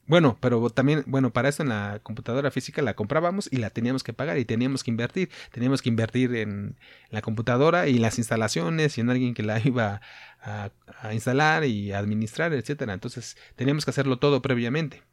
bueno, 0.08 0.38
pero 0.40 0.70
también, 0.70 1.04
bueno, 1.08 1.34
para 1.34 1.50
eso 1.50 1.64
en 1.64 1.70
la 1.70 2.00
computadora 2.04 2.52
física 2.52 2.82
la 2.84 2.94
comprábamos 2.96 3.50
y 3.52 3.58
la 3.58 3.72
teníamos 3.72 4.04
que 4.04 4.14
pagar 4.14 4.38
y 4.38 4.46
teníamos 4.46 4.84
que 4.84 4.92
invertir. 4.92 5.30
Teníamos 5.52 5.82
que 5.82 5.90
invertir 5.90 6.36
en 6.36 6.78
la 7.10 7.22
computadora 7.22 7.88
y 7.88 7.98
las 7.98 8.20
instalaciones 8.20 8.98
y 8.98 9.02
en 9.02 9.10
alguien 9.10 9.34
que 9.34 9.42
la 9.44 9.60
iba 9.66 10.02
a, 10.42 10.72
instalar 11.14 11.64
y 11.66 11.92
administrar, 11.92 12.54
etcétera. 12.54 12.94
Entonces 12.94 13.36
teníamos 13.56 13.86
que 13.86 13.92
hacerlo 13.92 14.20
todo 14.20 14.42
previamente. 14.42 15.04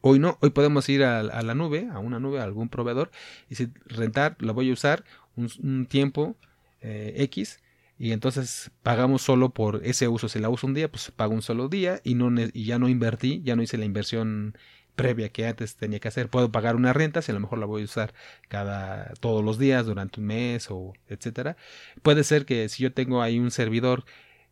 Hoy 0.00 0.18
no, 0.18 0.38
hoy 0.40 0.50
podemos 0.50 0.88
ir 0.88 1.02
a, 1.04 1.22
la 1.22 1.54
nube, 1.54 1.88
a 1.90 1.98
una 1.98 2.20
nube, 2.20 2.40
a 2.40 2.44
algún 2.44 2.68
proveedor 2.68 3.10
y 3.48 3.54
si 3.54 3.72
rentar, 3.86 4.36
la 4.40 4.52
voy 4.52 4.70
a 4.70 4.72
usar 4.72 5.04
un, 5.36 5.86
tiempo 5.86 6.36
eh, 6.80 7.14
X 7.16 7.60
y 7.98 8.12
entonces 8.12 8.70
pagamos 8.82 9.22
solo 9.22 9.50
por 9.50 9.80
ese 9.84 10.08
uso. 10.08 10.28
Si 10.28 10.38
la 10.40 10.48
uso 10.48 10.66
un 10.66 10.74
día, 10.74 10.90
pues 10.90 11.10
pago 11.10 11.32
un 11.34 11.42
solo 11.42 11.68
día 11.68 12.00
y, 12.04 12.14
no, 12.14 12.30
y 12.52 12.64
ya 12.64 12.78
no 12.78 12.88
invertí, 12.88 13.42
ya 13.44 13.56
no 13.56 13.62
hice 13.62 13.78
la 13.78 13.84
inversión 13.84 14.56
previa 14.96 15.28
que 15.30 15.46
antes 15.46 15.76
tenía 15.76 16.00
que 16.00 16.08
hacer. 16.08 16.28
Puedo 16.28 16.50
pagar 16.52 16.76
una 16.76 16.92
renta 16.92 17.22
si 17.22 17.30
a 17.32 17.34
lo 17.34 17.40
mejor 17.40 17.58
la 17.58 17.66
voy 17.66 17.82
a 17.82 17.84
usar 17.84 18.14
cada 18.48 19.12
todos 19.20 19.44
los 19.44 19.58
días 19.58 19.86
durante 19.86 20.20
un 20.20 20.26
mes 20.26 20.70
o 20.70 20.92
etcétera. 21.08 21.56
Puede 22.02 22.24
ser 22.24 22.46
que 22.46 22.68
si 22.68 22.82
yo 22.82 22.92
tengo 22.92 23.22
ahí 23.22 23.38
un 23.38 23.50
servidor 23.50 24.04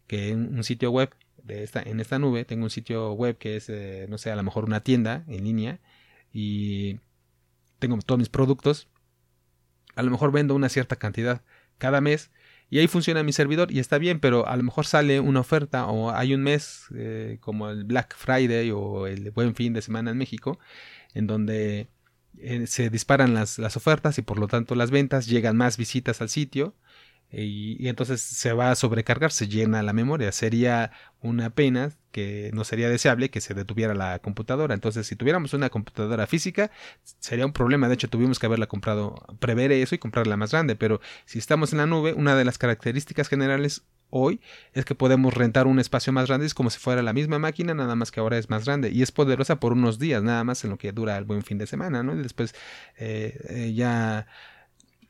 que 0.06 0.34
un 0.34 0.62
sitio 0.64 0.90
web 0.90 1.14
de 1.42 1.62
esta 1.64 1.82
en 1.82 2.00
esta 2.00 2.18
nube 2.18 2.44
tengo 2.44 2.64
un 2.64 2.70
sitio 2.70 3.12
web 3.12 3.36
que 3.38 3.56
es 3.56 3.68
eh, 3.68 4.06
no 4.08 4.18
sé 4.18 4.30
a 4.30 4.36
lo 4.36 4.42
mejor 4.42 4.64
una 4.64 4.80
tienda 4.80 5.24
en 5.28 5.44
línea 5.44 5.80
y 6.32 7.00
tengo 7.78 7.98
todos 7.98 8.18
mis 8.18 8.28
productos 8.28 8.88
a 9.96 10.02
lo 10.02 10.10
mejor 10.10 10.32
vendo 10.32 10.54
una 10.54 10.68
cierta 10.68 10.96
cantidad 10.96 11.42
cada 11.78 12.00
mes 12.00 12.30
y 12.72 12.78
ahí 12.78 12.86
funciona 12.86 13.22
mi 13.22 13.34
servidor 13.34 13.70
y 13.70 13.80
está 13.80 13.98
bien, 13.98 14.18
pero 14.18 14.48
a 14.48 14.56
lo 14.56 14.62
mejor 14.62 14.86
sale 14.86 15.20
una 15.20 15.40
oferta 15.40 15.84
o 15.88 16.10
hay 16.10 16.32
un 16.32 16.42
mes 16.42 16.86
eh, 16.94 17.36
como 17.42 17.68
el 17.68 17.84
Black 17.84 18.16
Friday 18.16 18.70
o 18.70 19.06
el 19.06 19.30
buen 19.30 19.54
fin 19.54 19.74
de 19.74 19.82
semana 19.82 20.12
en 20.12 20.16
México, 20.16 20.58
en 21.12 21.26
donde 21.26 21.88
eh, 22.38 22.66
se 22.66 22.88
disparan 22.88 23.34
las, 23.34 23.58
las 23.58 23.76
ofertas 23.76 24.16
y 24.16 24.22
por 24.22 24.38
lo 24.38 24.48
tanto 24.48 24.74
las 24.74 24.90
ventas, 24.90 25.26
llegan 25.26 25.54
más 25.54 25.76
visitas 25.76 26.22
al 26.22 26.30
sitio 26.30 26.74
y, 27.30 27.88
entonces 27.88 28.22
se 28.22 28.54
va 28.54 28.70
a 28.70 28.74
sobrecargar, 28.74 29.32
se 29.32 29.48
llena 29.48 29.82
la 29.82 29.92
memoria. 29.92 30.32
Sería 30.32 30.92
una 31.20 31.50
pena 31.50 31.92
que 32.12 32.50
no 32.52 32.64
sería 32.64 32.88
deseable 32.88 33.30
que 33.30 33.40
se 33.40 33.54
detuviera 33.54 33.94
la 33.94 34.18
computadora. 34.20 34.74
Entonces, 34.74 35.06
si 35.06 35.16
tuviéramos 35.16 35.54
una 35.54 35.70
computadora 35.70 36.26
física, 36.26 36.70
sería 37.18 37.46
un 37.46 37.52
problema. 37.52 37.88
De 37.88 37.94
hecho, 37.94 38.08
tuvimos 38.08 38.38
que 38.38 38.46
haberla 38.46 38.66
comprado, 38.66 39.16
prever 39.40 39.72
eso 39.72 39.94
y 39.94 39.98
comprarla 39.98 40.36
más 40.36 40.52
grande. 40.52 40.76
Pero 40.76 41.00
si 41.24 41.38
estamos 41.38 41.72
en 41.72 41.78
la 41.78 41.86
nube, 41.86 42.12
una 42.12 42.36
de 42.36 42.44
las 42.44 42.58
características 42.58 43.28
generales 43.28 43.82
hoy 44.10 44.40
es 44.74 44.84
que 44.84 44.94
podemos 44.94 45.34
rentar 45.34 45.66
un 45.66 45.80
espacio 45.80 46.12
más 46.12 46.28
grande, 46.28 46.46
es 46.46 46.54
como 46.54 46.70
si 46.70 46.78
fuera 46.78 47.02
la 47.02 47.14
misma 47.14 47.38
máquina, 47.38 47.72
nada 47.72 47.96
más 47.96 48.10
que 48.10 48.20
ahora 48.20 48.36
es 48.36 48.50
más 48.50 48.66
grande 48.66 48.90
y 48.90 49.02
es 49.02 49.10
poderosa 49.10 49.58
por 49.58 49.72
unos 49.72 49.98
días, 49.98 50.22
nada 50.22 50.44
más 50.44 50.62
en 50.64 50.70
lo 50.70 50.76
que 50.76 50.92
dura 50.92 51.16
el 51.16 51.24
buen 51.24 51.42
fin 51.42 51.56
de 51.56 51.66
semana, 51.66 52.02
¿no? 52.02 52.14
Y 52.14 52.22
después 52.22 52.54
eh, 52.98 53.40
eh, 53.48 53.72
ya 53.74 54.26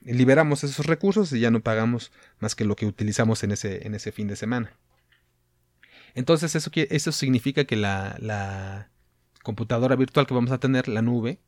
liberamos 0.04 0.64
esos 0.64 0.86
recursos 0.86 1.32
y 1.32 1.40
ya 1.40 1.50
no 1.50 1.60
pagamos 1.60 2.12
más 2.38 2.54
que 2.54 2.64
lo 2.64 2.76
que 2.76 2.86
utilizamos 2.86 3.42
en 3.42 3.50
ese, 3.50 3.86
en 3.86 3.94
ese 3.94 4.12
fin 4.12 4.28
de 4.28 4.36
semana. 4.36 4.72
Entonces 6.14 6.54
eso, 6.54 6.70
eso 6.74 7.12
significa 7.12 7.64
que 7.64 7.76
la, 7.76 8.88
computadora 9.42 9.96
virtual 9.96 10.26
que 10.26 10.34
vamos 10.34 10.52
a 10.52 10.58
tener, 10.58 10.86
la 10.86 11.02
nube, 11.02 11.40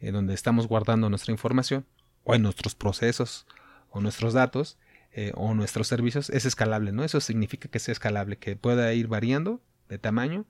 donde 0.00 0.34
estamos 0.34 0.68
guardando 0.68 1.08
nuestra 1.08 1.32
información, 1.32 1.86
o 2.24 2.34
en 2.34 2.42
nuestros 2.42 2.74
procesos, 2.74 3.46
o 3.90 4.00
nuestros 4.00 4.34
datos, 4.34 4.78
eh, 5.12 5.32
o 5.34 5.54
nuestros 5.54 5.88
servicios, 5.88 6.28
es 6.30 6.44
escalable, 6.44 6.92
¿no? 6.92 7.04
Eso 7.04 7.20
significa 7.20 7.68
que 7.68 7.78
sea 7.78 7.92
escalable, 7.92 8.36
que 8.36 8.54
pueda 8.54 8.92
ir 8.92 9.08
variando 9.08 9.62
de 9.88 9.98
tamaño 9.98 10.44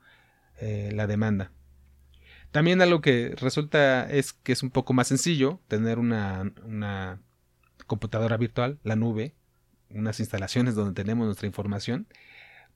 eh, 0.60 0.90
la 0.92 1.06
demanda. 1.06 1.52
También 2.50 2.82
algo 2.82 3.00
que 3.00 3.34
resulta 3.36 4.10
es 4.10 4.32
que 4.32 4.52
es 4.52 4.62
un 4.62 4.70
poco 4.70 4.92
más 4.92 5.08
sencillo 5.08 5.60
tener 5.68 5.98
una, 5.98 6.52
una 6.64 7.20
computadora 7.86 8.36
virtual, 8.36 8.78
la 8.82 8.96
nube, 8.96 9.34
unas 9.90 10.18
instalaciones 10.20 10.74
donde 10.74 10.94
tenemos 10.94 11.26
nuestra 11.26 11.46
información, 11.46 12.06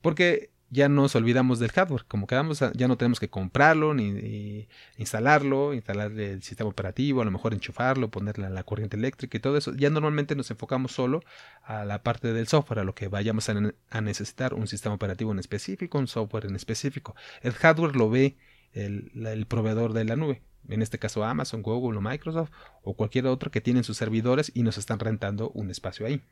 porque 0.00 0.50
ya 0.72 0.88
nos 0.88 1.14
olvidamos 1.14 1.58
del 1.58 1.70
hardware, 1.70 2.06
como 2.08 2.26
quedamos, 2.26 2.64
ya 2.74 2.88
no 2.88 2.96
tenemos 2.96 3.20
que 3.20 3.28
comprarlo 3.28 3.92
ni, 3.92 4.66
instalarlo, 4.96 5.74
instalar 5.74 6.10
el 6.12 6.42
sistema 6.42 6.70
operativo, 6.70 7.20
a 7.20 7.26
lo 7.26 7.30
mejor 7.30 7.52
enchufarlo, 7.52 8.10
ponerle 8.10 8.48
la 8.48 8.64
corriente 8.64 8.96
eléctrica 8.96 9.36
y 9.36 9.40
todo 9.40 9.58
eso. 9.58 9.74
Ya 9.74 9.90
normalmente 9.90 10.34
nos 10.34 10.50
enfocamos 10.50 10.92
solo 10.92 11.22
a 11.62 11.84
la 11.84 12.02
parte 12.02 12.32
del 12.32 12.48
software, 12.48 12.80
a 12.80 12.84
lo 12.84 12.94
que 12.94 13.08
vayamos 13.08 13.50
a, 13.50 14.00
necesitar, 14.00 14.54
un 14.54 14.66
sistema 14.66 14.94
operativo 14.94 15.30
en 15.30 15.38
específico, 15.38 15.98
un 15.98 16.08
software 16.08 16.46
en 16.46 16.56
específico. 16.56 17.14
El 17.42 17.52
hardware 17.52 17.94
lo 17.94 18.08
ve 18.08 18.38
el 18.72 19.46
proveedor 19.46 19.92
de 19.92 20.06
la 20.06 20.16
nube 20.16 20.42
en 20.68 20.82
este 20.82 20.98
caso 20.98 21.24
Amazon, 21.24 21.62
Google 21.62 21.98
o 21.98 22.00
Microsoft 22.00 22.50
o 22.82 22.94
cualquier 22.94 23.26
otro 23.26 23.50
que 23.50 23.60
tienen 23.60 23.84
sus 23.84 23.96
servidores 23.96 24.52
y 24.54 24.62
nos 24.62 24.78
están 24.78 24.98
rentando 24.98 25.50
un 25.50 25.70
espacio 25.70 26.06
ahí. 26.06 26.22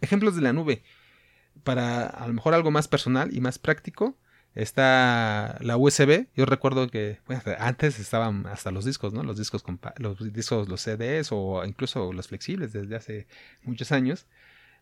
Ejemplos 0.00 0.34
de 0.34 0.42
la 0.42 0.52
nube. 0.52 0.82
Para 1.64 2.06
a 2.06 2.26
lo 2.26 2.32
mejor 2.34 2.54
algo 2.54 2.70
más 2.70 2.88
personal 2.88 3.34
y 3.34 3.40
más 3.40 3.58
práctico, 3.58 4.16
está 4.54 5.58
la 5.60 5.76
USB. 5.76 6.26
Yo 6.34 6.46
recuerdo 6.46 6.88
que 6.88 7.18
antes 7.58 7.98
estaban 7.98 8.46
hasta 8.46 8.70
los 8.70 8.84
discos, 8.84 9.12
¿no? 9.12 9.22
Los 9.22 9.38
discos, 9.38 9.64
los 9.98 10.32
discos, 10.32 10.68
los 10.68 10.80
CDs 10.80 11.28
o 11.32 11.64
incluso 11.64 12.12
los 12.12 12.28
flexibles 12.28 12.72
desde 12.72 12.96
hace 12.96 13.26
muchos 13.62 13.92
años. 13.92 14.26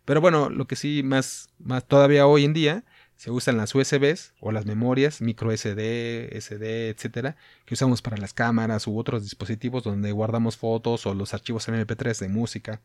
Pero 0.05 0.21
bueno, 0.23 0.49
lo 0.49 0.67
que 0.67 0.77
sí 0.77 1.03
más, 1.03 1.51
más 1.59 1.87
todavía 1.87 2.27
hoy 2.27 2.45
en 2.45 2.55
día 2.55 2.85
se 3.17 3.31
usan 3.31 3.57
las 3.59 3.75
USBs 3.75 4.33
o 4.41 4.53
las 4.53 4.65
memorias 4.65 5.21
micro 5.21 5.51
SD, 5.55 6.31
SD, 6.41 6.89
etcétera, 6.89 7.37
que 7.67 7.75
usamos 7.75 8.01
para 8.01 8.17
las 8.17 8.33
cámaras 8.33 8.87
u 8.87 8.97
otros 8.97 9.23
dispositivos 9.25 9.83
donde 9.83 10.13
guardamos 10.13 10.57
fotos 10.57 11.05
o 11.05 11.15
los 11.15 11.35
archivos 11.35 11.69
MP3 11.69 12.21
de 12.21 12.29
música. 12.29 12.81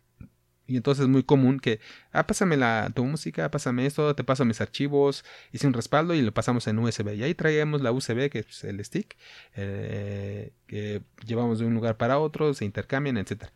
Y 0.66 0.78
entonces 0.78 1.04
es 1.04 1.10
muy 1.10 1.24
común 1.24 1.60
que, 1.60 1.80
ah, 2.12 2.26
pásame 2.26 2.56
la, 2.56 2.92
tu 2.96 3.04
música, 3.04 3.52
pásame 3.52 3.86
esto, 3.86 4.16
te 4.16 4.24
paso 4.24 4.46
mis 4.46 4.62
archivos, 4.62 5.26
hice 5.52 5.68
un 5.68 5.74
respaldo 5.74 6.14
y 6.14 6.22
lo 6.22 6.34
pasamos 6.34 6.68
en 6.68 6.80
USB. 6.80 7.16
Y 7.16 7.24
ahí 7.24 7.36
traemos 7.36 7.82
la 7.82 7.92
USB, 7.92 8.30
que 8.30 8.40
es 8.40 8.64
el 8.64 8.84
stick, 8.84 9.18
eh, 9.56 10.54
que 10.68 11.02
llevamos 11.26 11.60
de 11.60 11.66
un 11.66 11.74
lugar 11.74 11.98
para 11.98 12.18
otro, 12.20 12.54
se 12.54 12.66
intercambian, 12.66 13.18
etcétera. 13.18 13.52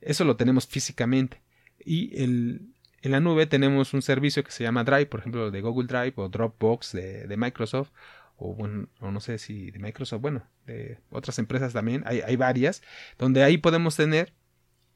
Eso 0.00 0.24
lo 0.24 0.36
tenemos 0.36 0.66
físicamente. 0.66 1.42
Y 1.84 2.22
el, 2.22 2.72
en 3.02 3.10
la 3.10 3.20
nube 3.20 3.46
tenemos 3.46 3.92
un 3.94 4.02
servicio 4.02 4.44
que 4.44 4.52
se 4.52 4.62
llama 4.62 4.84
Drive, 4.84 5.06
por 5.06 5.20
ejemplo, 5.20 5.50
de 5.50 5.60
Google 5.60 5.88
Drive 5.88 6.14
o 6.16 6.28
Dropbox 6.28 6.92
de, 6.92 7.26
de 7.26 7.36
Microsoft, 7.36 7.90
o, 8.36 8.54
bueno, 8.54 8.88
o 9.00 9.10
no 9.10 9.20
sé 9.20 9.38
si 9.38 9.70
de 9.72 9.78
Microsoft, 9.80 10.20
bueno, 10.20 10.44
de 10.66 10.98
otras 11.10 11.38
empresas 11.38 11.72
también, 11.72 12.02
hay, 12.06 12.20
hay 12.20 12.36
varias, 12.36 12.82
donde 13.18 13.42
ahí 13.42 13.58
podemos 13.58 13.96
tener 13.96 14.32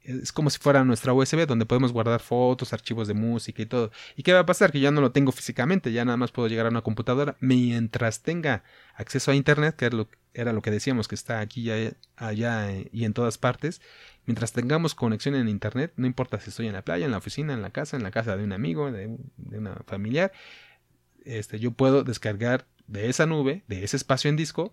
es 0.07 0.33
como 0.33 0.51
si 0.51 0.59
fuera 0.59 0.85
nuestra 0.85 1.13
USB 1.13 1.47
donde 1.47 1.67
podemos 1.67 1.93
guardar 1.93 2.21
fotos, 2.21 2.73
archivos 2.73 3.09
de 3.09 3.15
música 3.15 3.63
y 3.63 3.67
todo. 3.67 3.91
¿Y 4.17 4.23
qué 4.23 4.33
va 4.33 4.41
a 4.41 4.47
pasar? 4.47 4.71
Que 4.71 4.81
ya 4.81 4.91
no 4.91 5.01
lo 5.01 5.13
tengo 5.13 5.33
físicamente, 5.33 5.93
ya 5.93 6.05
nada 6.05 6.17
más 6.17 6.31
puedo 6.31 6.49
llegar 6.49 6.67
a 6.67 6.71
una 6.71 6.83
computadora 6.83 7.37
mientras 7.41 8.23
tenga 8.23 8.63
acceso 8.95 9.31
a 9.31 9.35
Internet, 9.35 9.77
que 9.77 9.87
era 9.87 9.97
lo, 9.97 10.09
era 10.33 10.53
lo 10.53 10.63
que 10.63 10.71
decíamos 10.71 11.09
que 11.09 11.17
está 11.17 11.41
aquí, 11.41 11.71
allá 12.17 12.73
y 12.93 13.05
en 13.05 13.13
todas 13.13 13.37
partes. 13.37 13.81
Mientras 14.27 14.53
tengamos 14.53 14.95
conexión 14.95 15.35
en 15.35 15.49
Internet, 15.49 15.93
no 15.97 16.07
importa 16.07 16.41
si 16.41 16.51
estoy 16.51 16.67
en 16.67 16.73
la 16.73 16.83
playa, 16.83 17.05
en 17.05 17.11
la 17.11 17.19
oficina, 17.19 17.53
en 17.55 17.63
la 17.63 17.71
casa, 17.71 17.97
en 17.97 18.03
la 18.03 18.11
casa 18.11 18.37
de 18.37 18.45
un 18.45 18.53
amigo, 18.53 18.91
de, 18.91 19.17
de 19.37 19.59
una 19.59 19.75
familiar, 19.87 20.33
este, 21.25 21.59
yo 21.59 21.73
puedo 21.73 22.05
descargar 22.05 22.67
de 22.87 23.09
esa 23.09 23.27
nube, 23.27 23.65
de 23.67 23.85
ese 23.85 23.97
espacio 23.97 24.31
en 24.31 24.37
disco, 24.37 24.73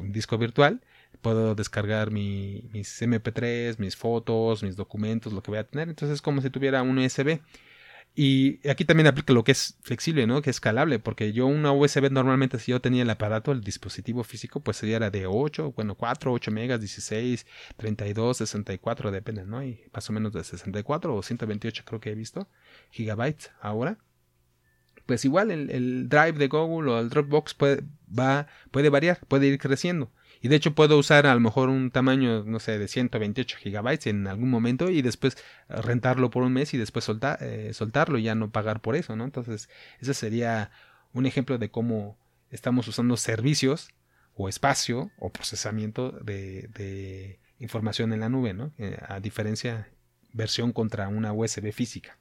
un 0.00 0.12
disco 0.12 0.36
virtual, 0.36 0.82
puedo 1.20 1.54
descargar 1.54 2.10
mis 2.10 3.02
MP3, 3.02 3.78
mis 3.78 3.96
fotos, 3.96 4.62
mis 4.62 4.76
documentos, 4.76 5.32
lo 5.32 5.42
que 5.42 5.50
voy 5.50 5.58
a 5.58 5.66
tener. 5.66 5.88
Entonces 5.88 6.16
es 6.16 6.22
como 6.22 6.40
si 6.42 6.50
tuviera 6.50 6.82
un 6.82 6.98
USB. 6.98 7.40
Y 8.18 8.66
aquí 8.66 8.86
también 8.86 9.08
aplica 9.08 9.34
lo 9.34 9.44
que 9.44 9.52
es 9.52 9.76
flexible, 9.82 10.26
¿no? 10.26 10.40
Que 10.40 10.48
es 10.48 10.56
escalable, 10.56 10.98
porque 10.98 11.34
yo 11.34 11.46
una 11.46 11.72
USB 11.72 12.10
normalmente 12.10 12.58
si 12.58 12.70
yo 12.72 12.80
tenía 12.80 13.02
el 13.02 13.10
aparato, 13.10 13.52
el 13.52 13.60
dispositivo 13.60 14.24
físico, 14.24 14.60
pues 14.60 14.78
sería 14.78 14.98
de 14.98 15.26
8, 15.26 15.72
bueno, 15.76 15.96
4, 15.96 16.32
8 16.32 16.50
megas, 16.50 16.80
16, 16.80 17.46
32, 17.76 18.38
64, 18.38 19.10
depende, 19.10 19.44
¿no? 19.44 19.62
Y 19.62 19.82
más 19.92 20.08
o 20.08 20.14
menos 20.14 20.32
de 20.32 20.42
64 20.44 21.14
o 21.14 21.22
128 21.22 21.84
creo 21.84 22.00
que 22.00 22.10
he 22.10 22.14
visto 22.14 22.48
gigabytes 22.90 23.50
ahora. 23.60 23.98
Pues 25.04 25.26
igual 25.26 25.50
el, 25.50 25.70
el 25.70 26.08
Drive 26.08 26.38
de 26.38 26.48
Google 26.48 26.92
o 26.92 27.00
el 27.00 27.10
Dropbox 27.10 27.52
puede, 27.52 27.82
va, 28.18 28.46
puede 28.70 28.88
variar, 28.88 29.20
puede 29.28 29.46
ir 29.46 29.58
creciendo. 29.58 30.10
Y 30.46 30.48
de 30.48 30.54
hecho 30.54 30.76
puedo 30.76 30.96
usar 30.96 31.26
a 31.26 31.34
lo 31.34 31.40
mejor 31.40 31.68
un 31.68 31.90
tamaño, 31.90 32.44
no 32.44 32.60
sé, 32.60 32.78
de 32.78 32.86
128 32.86 33.56
gigabytes 33.58 34.06
en 34.06 34.28
algún 34.28 34.48
momento 34.48 34.90
y 34.90 35.02
después 35.02 35.36
rentarlo 35.68 36.30
por 36.30 36.44
un 36.44 36.52
mes 36.52 36.72
y 36.72 36.78
después 36.78 37.10
eh, 37.40 37.72
soltarlo 37.74 38.16
y 38.16 38.22
ya 38.22 38.36
no 38.36 38.52
pagar 38.52 38.80
por 38.80 38.94
eso, 38.94 39.16
¿no? 39.16 39.24
Entonces, 39.24 39.68
ese 39.98 40.14
sería 40.14 40.70
un 41.12 41.26
ejemplo 41.26 41.58
de 41.58 41.72
cómo 41.72 42.16
estamos 42.50 42.86
usando 42.86 43.16
servicios 43.16 43.88
o 44.34 44.48
espacio 44.48 45.10
o 45.18 45.30
procesamiento 45.30 46.12
de, 46.12 47.40
información 47.58 48.12
en 48.12 48.20
la 48.20 48.28
nube, 48.28 48.54
¿no? 48.54 48.70
Eh, 48.78 48.96
a 49.08 49.18
diferencia 49.18 49.88
versión 50.32 50.70
contra 50.70 51.08
una 51.08 51.32
USB 51.32 51.72
física. 51.72 52.18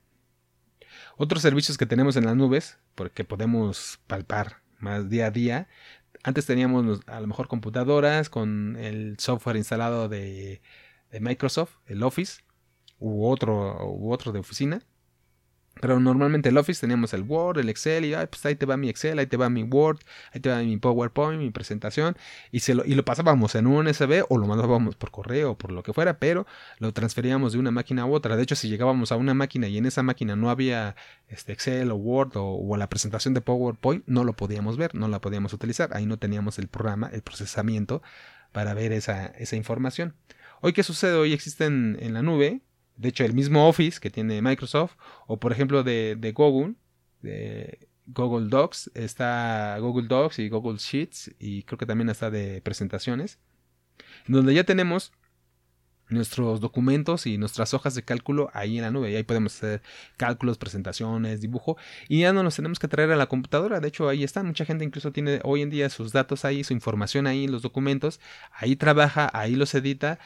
Otros 1.16 1.44
servicios 1.44 1.78
que 1.78 1.86
tenemos 1.86 2.16
en 2.16 2.26
las 2.26 2.36
nubes, 2.36 2.80
porque 2.96 3.24
podemos 3.24 4.00
palpar 4.08 4.64
más 4.80 5.12
día 5.12 5.28
a 5.28 5.32
día, 5.32 5.68
antes 6.26 6.48
teníamos 6.48 7.02
a 7.06 7.20
lo 7.20 7.28
mejor 7.28 7.48
computadoras 7.48 8.32
con 8.32 8.78
el 8.78 9.16
software 9.20 9.58
instalado 9.58 10.10
de, 10.10 10.60
Microsoft, 11.22 11.76
el 11.86 12.02
Office, 12.02 12.42
u 12.98 13.28
otro, 13.28 13.88
u 13.94 14.12
otro 14.12 14.32
de 14.32 14.40
oficina. 14.40 14.82
Pero 15.82 16.00
normalmente 16.00 16.50
el 16.50 16.58
Office 16.58 16.82
teníamos 16.82 17.14
el 17.14 17.24
Word, 17.24 17.60
el 17.60 17.70
Excel, 17.70 18.06
y 18.06 18.14
pues 18.14 18.46
ahí 18.46 18.56
te 18.56 18.66
va 18.66 18.78
mi 18.78 18.90
Excel, 18.90 19.20
ahí 19.20 19.28
te 19.28 19.38
va 19.38 19.50
mi 19.50 19.64
Word, 19.64 20.00
ahí 20.32 20.40
te 20.40 20.50
va 20.50 20.60
mi 20.60 20.78
PowerPoint, 20.78 21.42
mi 21.42 21.52
presentación, 21.52 22.16
y, 22.52 22.62
se 22.62 22.76
lo, 22.76 22.86
y 22.86 22.96
lo 22.96 23.04
pasábamos 23.04 23.56
en 23.56 23.68
un 23.68 23.86
USB 23.88 24.26
o 24.30 24.38
lo 24.38 24.48
mandábamos 24.48 24.96
por 24.96 25.12
correo 25.12 25.52
o 25.52 25.58
por 25.58 25.72
lo 25.72 25.84
que 25.84 25.94
fuera, 25.94 26.18
pero 26.18 26.48
lo 26.80 26.94
transferíamos 26.94 27.54
de 27.54 27.60
una 27.60 27.72
máquina 27.72 28.04
a 28.04 28.06
otra. 28.06 28.38
De 28.38 28.44
hecho, 28.44 28.56
si 28.56 28.70
llegábamos 28.70 29.12
a 29.12 29.18
una 29.18 29.34
máquina 29.34 29.68
y 29.68 29.78
en 29.78 29.86
esa 29.86 30.02
máquina 30.02 30.36
no 30.36 30.50
había 30.50 30.96
este 31.28 31.54
Excel 31.54 31.92
o 31.92 31.96
Word 31.96 32.32
o, 32.36 32.78
la 32.78 32.90
presentación 32.90 33.34
de 33.34 33.42
PowerPoint, 33.42 34.04
no 34.08 34.24
lo 34.24 34.34
podíamos 34.34 34.78
ver, 34.78 34.96
no 34.96 35.08
la 35.08 35.20
podíamos 35.22 35.54
utilizar. 35.54 35.90
Ahí 35.94 36.06
no 36.06 36.18
teníamos 36.18 36.60
el 36.60 36.68
programa, 36.68 37.10
el 37.14 37.22
procesamiento 37.22 38.02
para 38.52 38.74
ver 38.74 38.92
esa, 38.92 39.28
esa 39.28 39.56
información. 39.56 40.16
Hoy, 40.62 40.74
¿qué 40.74 40.84
sucede? 40.84 41.16
Hoy 41.16 41.34
existen 41.34 41.98
en 42.02 42.14
la 42.14 42.22
nube 42.22 42.62
de 42.98 43.10
hecho, 43.10 43.26
el 43.26 43.34
mismo 43.34 43.68
Office 43.68 44.00
que 44.00 44.10
tiene 44.10 44.42
Microsoft, 44.42 44.96
o 45.28 45.40
por 45.40 45.52
ejemplo 45.52 45.84
de, 45.84 46.16
de 46.18 46.32
Google, 46.32 46.76
de 47.22 47.88
Google 48.08 48.50
Docs, 48.50 48.92
está 48.94 49.78
Google 49.80 50.08
Docs 50.08 50.40
y 50.40 50.50
Google 50.50 50.78
Sheets, 50.78 51.36
y 51.40 51.64
creo 51.64 51.78
que 51.78 51.86
también 51.86 52.10
está 52.10 52.30
de 52.30 52.62
presentaciones, 52.62 53.40
donde 54.28 54.54
ya 54.54 54.64
tenemos 54.64 55.12
nuestros 56.10 56.62
documentos 56.62 57.26
y 57.26 57.38
nuestras 57.38 57.74
hojas 57.74 57.96
de 57.96 58.04
cálculo 58.04 58.50
ahí 58.54 58.78
en 58.78 58.84
la 58.84 58.92
nube. 58.92 59.12
Y 59.12 59.16
ahí 59.16 59.24
podemos 59.24 59.56
hacer 59.56 59.82
cálculos, 60.18 60.58
presentaciones, 60.58 61.42
dibujo. 61.42 61.78
Y 62.08 62.22
ya 62.22 62.34
no 62.34 62.44
nos 62.44 62.56
tenemos 62.56 62.80
que 62.80 62.88
traer 62.88 63.12
a 63.12 63.16
la 63.16 63.28
computadora. 63.28 63.80
De 63.80 63.88
hecho, 63.88 64.08
ahí 64.08 64.24
está. 64.24 64.44
Mucha 64.44 64.66
gente 64.66 64.86
incluso 64.86 65.12
tiene 65.12 65.40
hoy 65.44 65.62
en 65.62 65.70
día 65.70 65.90
sus 65.90 66.12
datos 66.12 66.46
ahí, 66.46 66.64
su 66.64 66.74
información 66.74 67.28
ahí, 67.28 67.48
los 67.48 67.62
documentos. 67.62 68.20
Ahí 68.52 68.76
trabaja, 68.76 69.30
ahí 69.34 69.56
los 69.56 69.74
edita 69.74 70.20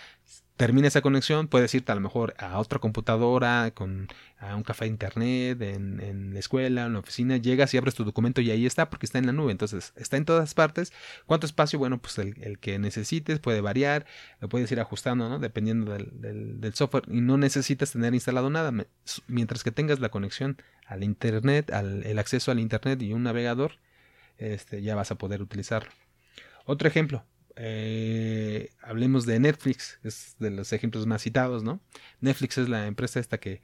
termina 0.59 0.89
esa 0.89 0.99
conexión, 0.99 1.47
puedes 1.47 1.73
irte 1.73 1.89
a 1.93 1.95
lo 1.95 2.01
mejor 2.01 2.35
a 2.37 2.59
otra 2.59 2.79
computadora, 2.79 3.71
con, 3.73 4.09
a 4.39 4.57
un 4.57 4.63
café 4.63 4.83
de 4.83 4.91
internet, 4.91 5.61
en, 5.61 6.33
la 6.33 6.39
escuela, 6.39 6.85
en 6.85 6.91
la 6.91 6.99
oficina, 6.99 7.37
llegas 7.37 7.73
y 7.73 7.77
abres 7.77 7.95
tu 7.95 8.03
documento 8.03 8.41
y 8.41 8.51
ahí 8.51 8.65
está 8.65 8.89
porque 8.89 9.05
está 9.05 9.19
en 9.19 9.25
la 9.25 9.31
nube, 9.31 9.53
entonces 9.53 9.93
está 9.95 10.17
en 10.17 10.25
todas 10.25 10.53
partes. 10.53 10.91
¿Cuánto 11.25 11.45
espacio? 11.45 11.79
Bueno, 11.79 12.01
pues 12.01 12.17
el, 12.17 12.59
que 12.59 12.77
necesites 12.77 13.39
puede 13.39 13.61
variar, 13.61 14.05
lo 14.41 14.49
puedes 14.49 14.69
ir 14.73 14.81
ajustando, 14.81 15.29
¿no? 15.29 15.39
Dependiendo 15.39 15.93
del, 15.93 16.73
software 16.73 17.05
y 17.07 17.21
no 17.21 17.37
necesitas 17.37 17.93
tener 17.93 18.13
instalado 18.13 18.49
nada, 18.49 18.73
mientras 19.27 19.63
que 19.63 19.71
tengas 19.71 20.01
la 20.01 20.09
conexión 20.09 20.61
al 20.85 21.05
internet, 21.05 21.71
al, 21.71 22.03
el 22.03 22.19
acceso 22.19 22.51
al 22.51 22.59
internet 22.59 23.01
y 23.01 23.13
un 23.13 23.23
navegador, 23.23 23.77
este, 24.37 24.81
ya 24.81 24.93
vas 24.95 25.11
a 25.11 25.15
poder 25.15 25.41
utilizarlo. 25.41 25.91
Otro 26.65 26.89
ejemplo, 26.89 27.23
eh, 27.55 28.69
hablemos 28.81 29.25
de 29.25 29.39
Netflix, 29.39 29.99
es 30.03 30.35
de 30.39 30.51
los 30.51 30.73
ejemplos 30.73 31.05
más 31.05 31.21
citados, 31.21 31.63
¿no? 31.63 31.81
Netflix 32.21 32.57
es 32.57 32.69
la 32.69 32.88
empresa 32.88 33.19
esta 33.19 33.39
que 33.39 33.62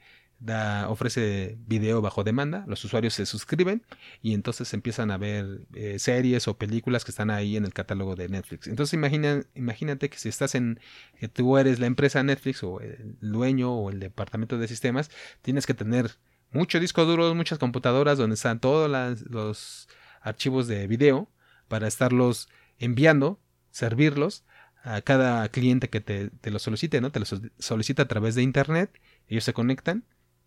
ofrece 0.88 1.56
video 1.66 2.02
bajo 2.02 2.22
demanda, 2.22 2.64
los 2.68 2.84
usuarios 2.84 3.14
se 3.14 3.24
suscriben 3.24 3.82
y 4.22 4.34
entonces 4.34 4.72
empiezan 4.74 5.10
a 5.10 5.16
ver 5.16 5.66
eh, 5.74 5.98
series 5.98 6.46
o 6.46 6.58
películas 6.58 7.04
que 7.04 7.10
están 7.10 7.30
ahí 7.30 7.56
en 7.56 7.64
el 7.64 7.72
catálogo 7.72 8.16
de 8.16 8.28
Netflix. 8.28 8.66
Entonces 8.66 8.92
imagina, 8.94 9.44
imagínate 9.54 10.10
que 10.10 10.18
si 10.18 10.28
estás 10.28 10.54
en, 10.54 10.78
que 11.18 11.28
tú 11.28 11.56
eres 11.56 11.80
la 11.80 11.86
empresa 11.86 12.22
Netflix 12.22 12.62
o 12.62 12.80
el 12.80 13.16
dueño 13.20 13.74
o 13.74 13.90
el 13.90 13.98
departamento 13.98 14.58
de 14.58 14.68
sistemas, 14.68 15.10
tienes 15.42 15.66
que 15.66 15.74
tener 15.74 16.10
mucho 16.52 16.80
disco 16.80 17.04
duro, 17.04 17.34
muchas 17.34 17.58
computadoras 17.58 18.18
donde 18.18 18.34
están 18.34 18.60
todos 18.60 18.90
los 19.30 19.88
archivos 20.20 20.68
de 20.68 20.86
video 20.86 21.28
para 21.68 21.88
estarlos 21.88 22.48
enviando 22.78 23.40
servirlos 23.76 24.44
a 24.82 25.02
cada 25.02 25.46
cliente 25.50 25.90
que 25.90 26.00
te, 26.00 26.30
te 26.30 26.50
lo 26.50 26.58
solicite, 26.58 27.00
¿no? 27.00 27.12
Te 27.12 27.20
lo 27.20 27.26
solicita 27.58 28.02
a 28.04 28.08
través 28.08 28.34
de 28.34 28.42
internet, 28.42 28.90
ellos 29.28 29.44
se 29.44 29.52
conectan, 29.52 30.04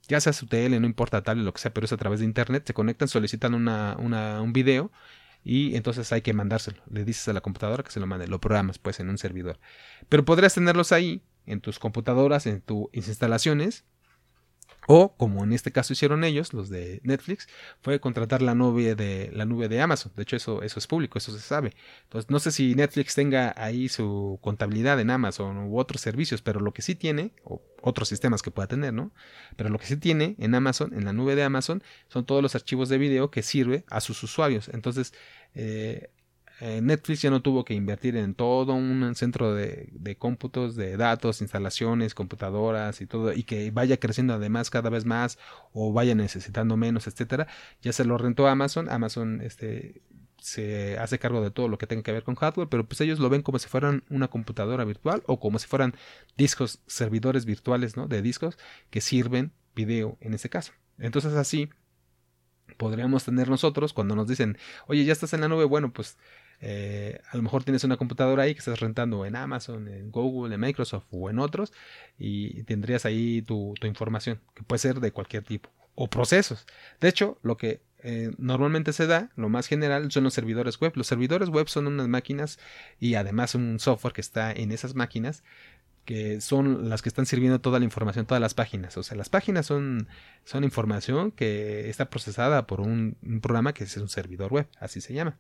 ya 0.08 0.20
sea 0.20 0.34
su 0.34 0.48
tele, 0.48 0.80
no 0.80 0.88
importa 0.88 1.22
tal, 1.22 1.46
lo 1.46 1.54
que 1.54 1.62
sea, 1.62 1.72
pero 1.72 1.86
es 1.86 1.94
a 1.94 1.98
través 1.98 2.22
de 2.22 2.26
internet, 2.26 2.63
se 2.65 2.74
conectan, 2.74 3.08
solicitan 3.08 3.54
una, 3.54 3.96
una, 4.00 4.42
un 4.42 4.52
video 4.52 4.92
y 5.44 5.76
entonces 5.76 6.12
hay 6.12 6.22
que 6.22 6.34
mandárselo. 6.34 6.82
Le 6.89 7.06
dices 7.06 7.28
a 7.28 7.34
la 7.34 7.42
computadora 7.42 7.84
que 7.84 7.92
se 7.92 8.00
lo 8.00 8.08
mande, 8.08 8.28
lo 8.28 8.42
programas 8.42 8.80
pues 8.80 9.00
en 9.00 9.10
un 9.10 9.20
servidor. 9.20 9.60
Pero 10.08 10.26
podrías 10.26 10.56
tenerlos 10.56 10.92
ahí, 10.92 11.22
en 11.46 11.62
tus 11.62 11.78
computadoras, 11.78 12.48
en 12.48 12.62
tus 12.62 12.88
instalaciones, 12.94 13.86
o, 14.91 15.15
como 15.17 15.43
en 15.43 15.54
este 15.54 15.71
caso 15.71 15.93
hicieron 15.93 16.23
ellos, 16.23 16.52
los 16.52 16.67
de 16.67 16.99
Netflix, 17.04 17.47
fue 17.80 17.99
contratar 17.99 18.41
la 18.41 18.56
nube 18.56 18.95
de, 18.95 19.30
la 19.36 19.45
nube 19.45 19.69
de 19.69 19.80
Amazon. 19.82 20.12
De 20.15 20.23
hecho, 20.23 20.36
eso, 20.36 20.63
eso 20.63 20.80
es 20.80 20.88
público, 20.88 21.19
eso 21.19 21.32
se 21.32 21.39
sabe. 21.39 21.75
Entonces, 22.06 22.32
no 22.32 22.39
sé 22.39 22.52
si 22.52 22.73
Netflix 22.73 23.13
tenga 23.13 23.54
ahí 23.56 23.88
su 23.88 24.39
contabilidad 24.41 24.99
en 24.99 25.12
Amazon 25.12 25.60
u 25.60 25.78
otros 25.78 26.02
servicios, 26.02 26.41
pero 26.41 26.60
lo 26.60 26.73
que 26.73 26.82
sí 26.82 26.95
tiene, 26.95 27.34
o 27.43 27.62
otros 27.84 28.10
sistemas 28.10 28.41
que 28.41 28.49
pueda 28.49 28.67
tener, 28.67 28.91
¿no? 28.91 29.12
Pero 29.58 29.69
lo 29.69 29.78
que 29.78 29.86
sí 29.86 29.95
tiene 29.95 30.36
en 30.39 30.56
Amazon, 30.56 30.91
en 30.95 31.06
la 31.06 31.13
nube 31.13 31.36
de 31.36 31.43
Amazon, 31.43 31.84
son 32.08 32.25
todos 32.25 32.41
los 32.41 32.56
archivos 32.56 32.89
de 32.89 32.97
video 32.97 33.30
que 33.30 33.43
sirve 33.43 33.86
a 33.91 34.02
sus 34.02 34.23
usuarios. 34.23 34.69
Entonces, 34.73 35.13
eh, 35.54 36.10
eh, 36.62 36.82
Netflix 36.82 37.22
ya 37.22 37.30
no 37.30 37.41
tuvo 37.41 37.63
que 37.63 37.74
invertir 37.74 38.17
en 38.17 38.36
todo 38.36 38.74
un 38.74 39.15
centro 39.15 39.54
de, 39.54 40.15
cómputos, 40.17 40.76
de 40.76 40.98
datos, 40.98 41.41
instalaciones, 41.41 42.13
computadoras 42.13 43.00
y 43.02 43.06
todo, 43.06 43.34
y 43.34 43.43
que 43.43 43.72
vaya 43.72 43.98
creciendo 43.98 44.34
además 44.34 44.69
cada 44.69 44.89
vez 44.89 45.06
más 45.06 45.39
o 45.72 45.93
vaya 45.93 46.15
necesitando 46.15 46.76
menos, 46.76 47.08
etcétera. 47.08 47.48
Ya 47.82 47.93
se 47.93 48.04
lo 48.04 48.17
rentó 48.17 48.48
Amazon. 48.48 48.89
Amazon 48.89 49.41
este, 49.41 50.02
se 50.38 50.98
hace 50.98 51.17
cargo 51.19 51.41
de 51.41 51.52
todo 51.52 51.69
lo 51.69 51.78
que 51.78 51.88
tenga 51.88 52.04
que 52.04 52.12
ver 52.12 52.24
con 52.24 52.36
hardware, 52.36 52.67
pero 52.67 52.86
pues 52.86 53.00
ellos 53.02 53.19
lo 53.19 53.30
ven 53.30 53.41
como 53.41 53.60
si 53.60 53.69
fueran 53.69 54.04
una 54.10 54.28
computadora 54.28 54.84
virtual 54.84 55.24
o 55.28 55.39
como 55.39 55.60
si 55.60 55.67
fueran 55.67 55.95
discos, 56.38 56.82
servidores 56.88 57.45
virtuales, 57.45 57.95
¿no? 57.95 58.08
De 58.08 58.22
discos 58.22 58.58
que 58.89 59.00
sirven 59.02 59.54
video 59.76 60.17
en 60.19 60.34
este 60.34 60.50
caso. 60.50 60.74
Entonces 60.98 61.34
así 61.34 61.69
podríamos 62.78 63.24
tener 63.26 63.50
nosotros 63.50 63.93
cuando 63.93 64.15
nos 64.15 64.28
dicen, 64.28 64.58
oye, 64.88 65.06
ya 65.06 65.13
estás 65.13 65.34
en 65.34 65.41
la 65.41 65.48
nube, 65.48 65.65
bueno, 65.65 65.91
pues 65.91 66.17
Eh, 66.62 67.22
a 67.32 67.38
lo 67.38 67.43
mejor 67.43 67.63
tienes 67.63 67.84
una 67.84 67.98
computadora 67.98 68.43
ahí 68.43 68.54
que 68.54 68.60
estás 68.60 68.80
rentando 68.80 69.26
en 69.26 69.36
Amazon, 69.36 69.88
en 69.88 70.12
Google, 70.12 70.54
en 70.56 70.62
Microsoft 70.62 71.06
o 71.12 71.30
en 71.30 71.39
otros 71.39 71.72
y 72.17 72.63
tendrías 72.63 73.06
ahí 73.06 73.41
tu, 73.41 73.74
información, 73.84 74.41
que 74.56 74.63
puede 74.63 74.80
ser 74.80 75.00
de 75.00 75.12
cualquier 75.12 75.43
tipo, 75.43 75.69
o 75.95 76.10
procesos. 76.10 76.65
De 77.00 77.08
hecho, 77.08 77.38
lo 77.43 77.58
que 77.58 77.82
eh, 78.02 78.32
normalmente 78.38 78.93
se 78.93 79.08
da, 79.08 79.30
lo 79.36 79.50
más 79.50 79.67
general, 79.67 80.12
son 80.12 80.24
los 80.24 80.34
servidores 80.34 80.80
web. 80.80 80.93
Los 80.95 81.08
servidores 81.08 81.50
web 81.50 81.67
son 81.67 81.88
unas 81.88 82.08
máquinas 82.08 82.60
y 83.00 83.15
además 83.15 83.56
un 83.56 83.80
software 83.80 84.13
que 84.13 84.22
está 84.22 84.52
en 84.52 84.72
esas 84.72 84.95
máquinas 84.95 85.43
que 86.10 86.41
son 86.41 86.89
las 86.89 87.04
que 87.04 87.10
están 87.10 87.28
sirviendo 87.28 87.62
toda 87.62 87.78
la 87.78 87.86
información, 87.86 88.26
todas 88.26 88.41
las 88.41 88.56
páginas. 88.56 88.98
O 88.98 89.04
sea, 89.04 89.15
las 89.15 89.30
páginas 89.30 89.67
son, 89.67 90.08
son 90.43 90.63
información 90.63 91.30
que 91.30 91.88
está 91.88 92.10
procesada 92.10 92.65
por 92.65 92.82
un, 92.82 93.15
programa 93.43 93.76
que 93.76 93.84
es 93.84 93.95
un 93.95 94.10
servidor 94.10 94.52
web, 94.52 94.67
así 94.80 95.02
se 95.02 95.13
llama. 95.13 95.38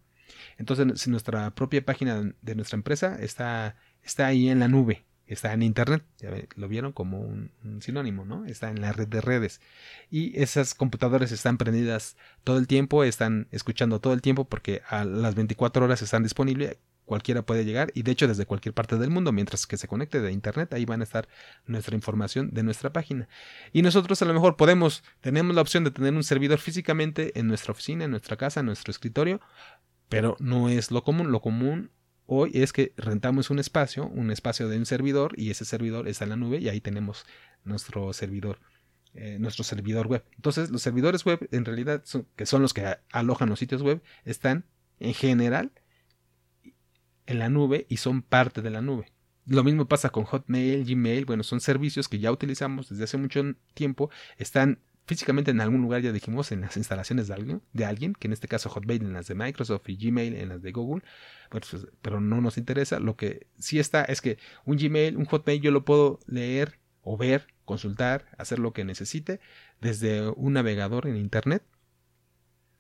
Entonces, 0.57 1.01
si 1.01 1.09
nuestra 1.09 1.53
propia 1.55 1.83
página 1.83 2.33
de 2.41 2.55
nuestra 2.55 2.75
empresa 2.77 3.17
está, 3.19 3.75
está 4.03 4.27
ahí 4.27 4.49
en 4.49 4.59
la 4.59 4.67
nube, 4.67 5.05
está 5.25 5.53
en 5.53 5.61
internet, 5.61 6.03
ya 6.17 6.31
lo 6.55 6.67
vieron 6.67 6.91
como 6.91 7.19
un, 7.19 7.51
sinónimo, 7.81 8.25
¿no? 8.25 8.45
Está 8.45 8.69
en 8.69 8.81
la 8.81 8.91
red 8.91 9.07
de 9.07 9.21
redes. 9.21 9.61
Y 10.09 10.39
esas 10.39 10.73
computadoras 10.73 11.31
están 11.31 11.57
prendidas 11.57 12.17
todo 12.43 12.57
el 12.57 12.67
tiempo, 12.67 13.03
están 13.03 13.47
escuchando 13.51 13.99
todo 13.99 14.13
el 14.13 14.21
tiempo 14.21 14.45
porque 14.45 14.81
a 14.89 15.05
las 15.05 15.35
24 15.35 15.85
horas 15.85 16.01
están 16.01 16.23
disponibles 16.23 16.77
cualquiera 17.09 17.41
puede 17.41 17.65
llegar 17.65 17.91
y 17.95 18.03
de 18.03 18.11
hecho 18.11 18.27
desde 18.27 18.45
cualquier 18.45 18.73
parte 18.75 18.95
del 18.97 19.09
mundo, 19.09 19.31
mientras 19.31 19.65
que 19.65 19.77
se 19.77 19.87
conecte 19.87 20.21
de 20.21 20.31
internet, 20.31 20.71
ahí 20.73 20.85
van 20.85 21.01
a 21.01 21.03
estar 21.03 21.27
nuestra 21.65 21.95
información 21.95 22.51
de 22.53 22.61
nuestra 22.61 22.93
página. 22.93 23.27
Y 23.73 23.81
nosotros 23.81 24.21
a 24.21 24.25
lo 24.25 24.33
mejor 24.33 24.55
podemos, 24.55 25.03
tenemos 25.19 25.55
la 25.55 25.61
opción 25.61 25.83
de 25.83 25.91
tener 25.91 26.13
un 26.13 26.23
servidor 26.23 26.59
físicamente 26.59 27.37
en 27.37 27.47
nuestra 27.47 27.71
oficina, 27.71 28.05
en 28.05 28.11
nuestra 28.11 28.37
casa, 28.37 28.59
en 28.59 28.67
nuestro 28.67 28.91
escritorio, 28.91 29.41
pero 30.09 30.35
no 30.39 30.69
es 30.69 30.91
lo 30.91 31.03
común, 31.03 31.31
lo 31.31 31.41
común 31.41 31.91
hoy 32.25 32.51
es 32.53 32.73
que 32.73 32.93
rentamos 32.97 33.49
un 33.49 33.59
espacio, 33.59 34.07
un 34.07 34.31
espacio 34.31 34.67
de 34.67 34.77
un 34.77 34.85
servidor 34.85 35.33
y 35.37 35.49
ese 35.49 35.65
servidor 35.65 36.07
está 36.07 36.25
en 36.25 36.31
la 36.31 36.35
nube 36.35 36.59
y 36.59 36.69
ahí 36.69 36.81
tenemos 36.81 37.25
nuestro 37.63 38.11
servidor. 38.13 38.59
Eh, 39.15 39.37
nuestro 39.39 39.63
servidor 39.63 40.05
web. 40.05 40.23
Entonces, 40.35 40.69
los 40.69 40.83
servidores 40.83 41.25
web, 41.25 41.49
en 41.51 41.65
realidad, 41.65 42.03
son, 42.05 42.27
que 42.35 42.45
son 42.45 42.61
los 42.61 42.75
que 42.75 42.95
alojan 43.11 43.49
los 43.49 43.57
sitios 43.57 43.81
web, 43.81 44.03
están 44.23 44.65
en 44.99 45.15
general 45.15 45.71
en 47.25 47.39
la 47.39 47.49
nube 47.49 47.87
y 47.89 47.97
son 47.97 48.21
parte 48.21 48.61
de 48.61 48.69
la 48.69 48.81
nube. 48.81 49.11
Lo 49.47 49.63
mismo 49.63 49.87
pasa 49.87 50.11
con 50.11 50.25
Hotmail, 50.25 50.85
Gmail, 50.85 51.25
bueno, 51.25 51.41
son 51.41 51.59
servicios 51.59 52.07
que 52.07 52.19
ya 52.19 52.31
utilizamos 52.31 52.89
desde 52.89 53.05
hace 53.05 53.17
mucho 53.17 53.41
tiempo, 53.73 54.11
están 54.37 54.79
físicamente 55.09 55.49
en 55.49 55.59
algún 55.59 55.81
lugar, 55.81 56.03
ya 56.03 56.11
dijimos, 56.11 56.51
en 56.51 56.61
las 56.61 56.77
instalaciones 56.77 57.27
de 57.27 57.33
alguien, 57.33 57.63
de 57.73 57.83
alguien 57.83 58.13
que 58.13 58.27
en 58.27 58.33
este 58.33 58.47
caso 58.47 58.69
Hotmail 58.69 59.01
en 59.01 59.13
las 59.13 59.25
de 59.27 59.33
Microsoft 59.33 59.89
y 59.89 59.97
Gmail 59.97 60.35
en 60.35 60.49
las 60.49 60.61
de 60.61 60.71
Google, 60.71 61.03
pues, 61.49 61.87
pero 62.03 62.21
no 62.21 62.41
nos 62.41 62.59
interesa. 62.59 62.99
Lo 62.99 63.15
que 63.15 63.47
sí 63.57 63.79
está 63.79 64.03
es 64.03 64.21
que 64.21 64.37
un 64.65 64.77
Gmail, 64.77 65.17
un 65.17 65.25
Hotmail, 65.25 65.61
yo 65.61 65.71
lo 65.71 65.83
puedo 65.83 66.19
leer 66.27 66.79
o 67.01 67.17
ver, 67.17 67.47
consultar, 67.65 68.27
hacer 68.37 68.59
lo 68.59 68.71
que 68.71 68.85
necesite 68.85 69.39
desde 69.81 70.29
un 70.29 70.53
navegador 70.53 71.07
en 71.07 71.17
Internet 71.17 71.63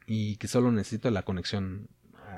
y 0.05 0.35
que 0.35 0.47
solo 0.47 0.71
necesito 0.71 1.09
la 1.09 1.23
conexión 1.23 1.89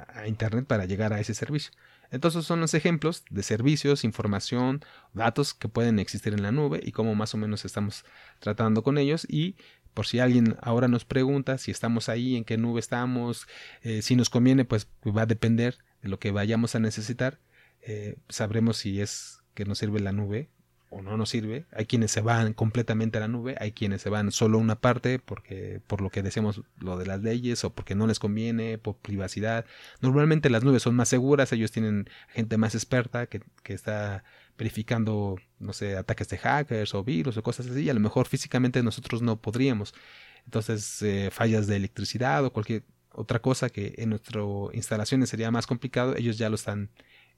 a 0.07 0.25
Internet 0.25 0.67
para 0.67 0.85
llegar 0.85 1.11
a 1.11 1.19
ese 1.19 1.33
servicio. 1.33 1.73
Entonces 2.11 2.45
son 2.45 2.59
los 2.59 2.73
ejemplos 2.73 3.23
de 3.29 3.41
servicios, 3.41 4.03
información, 4.03 4.83
datos 5.13 5.53
que 5.53 5.69
pueden 5.69 5.97
existir 5.97 6.33
en 6.33 6.43
la 6.43 6.51
nube 6.51 6.81
y 6.83 6.91
cómo 6.91 7.15
más 7.15 7.33
o 7.33 7.37
menos 7.37 7.63
estamos 7.63 8.03
tratando 8.39 8.83
con 8.83 8.97
ellos 8.97 9.25
y 9.29 9.55
por 9.93 10.07
si 10.07 10.19
alguien 10.19 10.57
ahora 10.61 10.87
nos 10.87 11.05
pregunta 11.05 11.57
si 11.57 11.71
estamos 11.71 12.09
ahí, 12.09 12.35
en 12.35 12.43
qué 12.43 12.57
nube 12.57 12.79
estamos, 12.79 13.47
eh, 13.83 14.01
si 14.01 14.15
nos 14.15 14.29
conviene, 14.29 14.65
pues 14.65 14.87
va 15.05 15.23
a 15.23 15.25
depender 15.25 15.77
de 16.01 16.09
lo 16.09 16.19
que 16.19 16.31
vayamos 16.31 16.75
a 16.75 16.79
necesitar. 16.79 17.39
Eh, 17.81 18.17
sabremos 18.29 18.77
si 18.77 19.01
es 19.01 19.39
que 19.53 19.65
nos 19.65 19.79
sirve 19.79 19.99
la 19.99 20.11
nube 20.11 20.49
o 20.89 21.01
no 21.01 21.17
nos 21.17 21.29
sirve. 21.29 21.65
Hay 21.71 21.85
quienes 21.85 22.11
se 22.11 22.21
van 22.21 22.53
completamente 22.53 23.17
a 23.17 23.21
la 23.21 23.27
nube, 23.27 23.55
hay 23.59 23.71
quienes 23.71 24.01
se 24.01 24.09
van 24.09 24.31
solo 24.31 24.57
una 24.57 24.79
parte 24.79 25.19
porque 25.19 25.81
por 25.87 26.01
lo 26.01 26.09
que 26.09 26.21
decimos 26.21 26.61
lo 26.79 26.97
de 26.97 27.05
las 27.05 27.21
leyes 27.21 27.63
o 27.63 27.73
porque 27.73 27.95
no 27.95 28.07
les 28.07 28.19
conviene, 28.19 28.77
por 28.77 28.97
privacidad. 28.97 29.65
Normalmente 30.01 30.49
las 30.49 30.63
nubes 30.63 30.83
son 30.83 30.95
más 30.95 31.09
seguras, 31.09 31.51
ellos 31.53 31.71
tienen 31.71 32.09
gente 32.29 32.57
más 32.57 32.75
experta 32.75 33.25
que, 33.27 33.41
que 33.63 33.73
está 33.73 34.23
verificando, 34.57 35.37
no 35.59 35.73
sé, 35.73 35.97
ataques 35.97 36.29
de 36.29 36.37
hackers 36.37 36.93
o 36.95 37.03
virus 37.03 37.37
o 37.37 37.43
cosas 37.43 37.67
así, 37.67 37.89
a 37.89 37.93
lo 37.93 37.99
mejor 37.99 38.27
físicamente 38.27 38.83
nosotros 38.83 39.21
no 39.21 39.41
podríamos. 39.41 39.93
Entonces, 40.45 41.01
eh, 41.01 41.29
fallas 41.31 41.67
de 41.67 41.75
electricidad 41.75 42.45
o 42.45 42.53
cualquier 42.53 42.83
otra 43.11 43.39
cosa 43.39 43.69
que 43.69 43.95
en 43.97 44.09
nuestras 44.09 44.45
instalaciones 44.73 45.29
sería 45.29 45.51
más 45.51 45.67
complicado, 45.67 46.15
ellos 46.15 46.37
ya 46.37 46.49
lo 46.49 46.55
están 46.55 46.89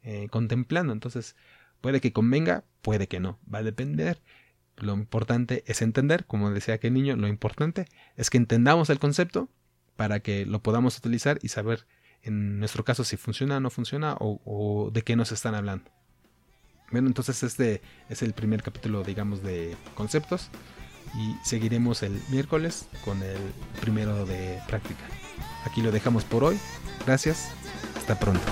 eh, 0.04 0.28
contemplando. 0.30 0.94
Entonces, 0.94 1.36
Puede 1.84 2.00
que 2.00 2.14
convenga, 2.14 2.64
puede 2.82 3.10
que 3.10 3.20
no, 3.20 3.40
va 3.54 3.60
a 3.60 3.62
depender. 3.64 4.22
Lo 4.78 4.94
importante 4.94 5.66
es 5.68 5.82
entender, 5.82 6.26
como 6.26 6.50
decía 6.50 6.76
aquel 6.76 6.94
niño, 6.94 7.18
lo 7.18 7.28
importante 7.28 7.90
es 8.16 8.30
que 8.30 8.38
entendamos 8.38 8.90
el 8.90 9.00
concepto 9.00 9.50
para 9.98 10.22
que 10.22 10.46
lo 10.46 10.64
podamos 10.64 10.98
utilizar 10.98 11.40
y 11.42 11.50
saber 11.50 11.86
en 12.22 12.58
nuestro 12.58 12.86
caso 12.86 13.04
si 13.04 13.18
funciona 13.18 13.58
o 13.58 13.60
no 13.60 13.70
funciona 13.70 14.16
o, 14.18 14.92
de 14.94 15.02
qué 15.02 15.18
nos 15.18 15.34
están 15.34 15.56
hablando. 15.56 15.92
Bueno, 16.94 17.08
entonces 17.08 17.42
este 17.42 17.82
es 18.08 18.22
el 18.22 18.34
primer 18.34 18.62
capítulo, 18.62 19.04
digamos, 19.04 19.42
de 19.42 19.76
conceptos 19.96 20.50
y 21.16 21.36
seguiremos 21.44 22.04
el 22.04 22.22
miércoles 22.30 22.86
con 23.04 23.24
el 23.24 23.40
primero 23.82 24.28
de 24.28 24.60
práctica. 24.68 25.02
Aquí 25.66 25.82
lo 25.82 25.92
dejamos 25.92 26.24
por 26.24 26.44
hoy. 26.44 26.60
Gracias. 27.04 27.50
Hasta 27.98 28.20
pronto. 28.20 28.44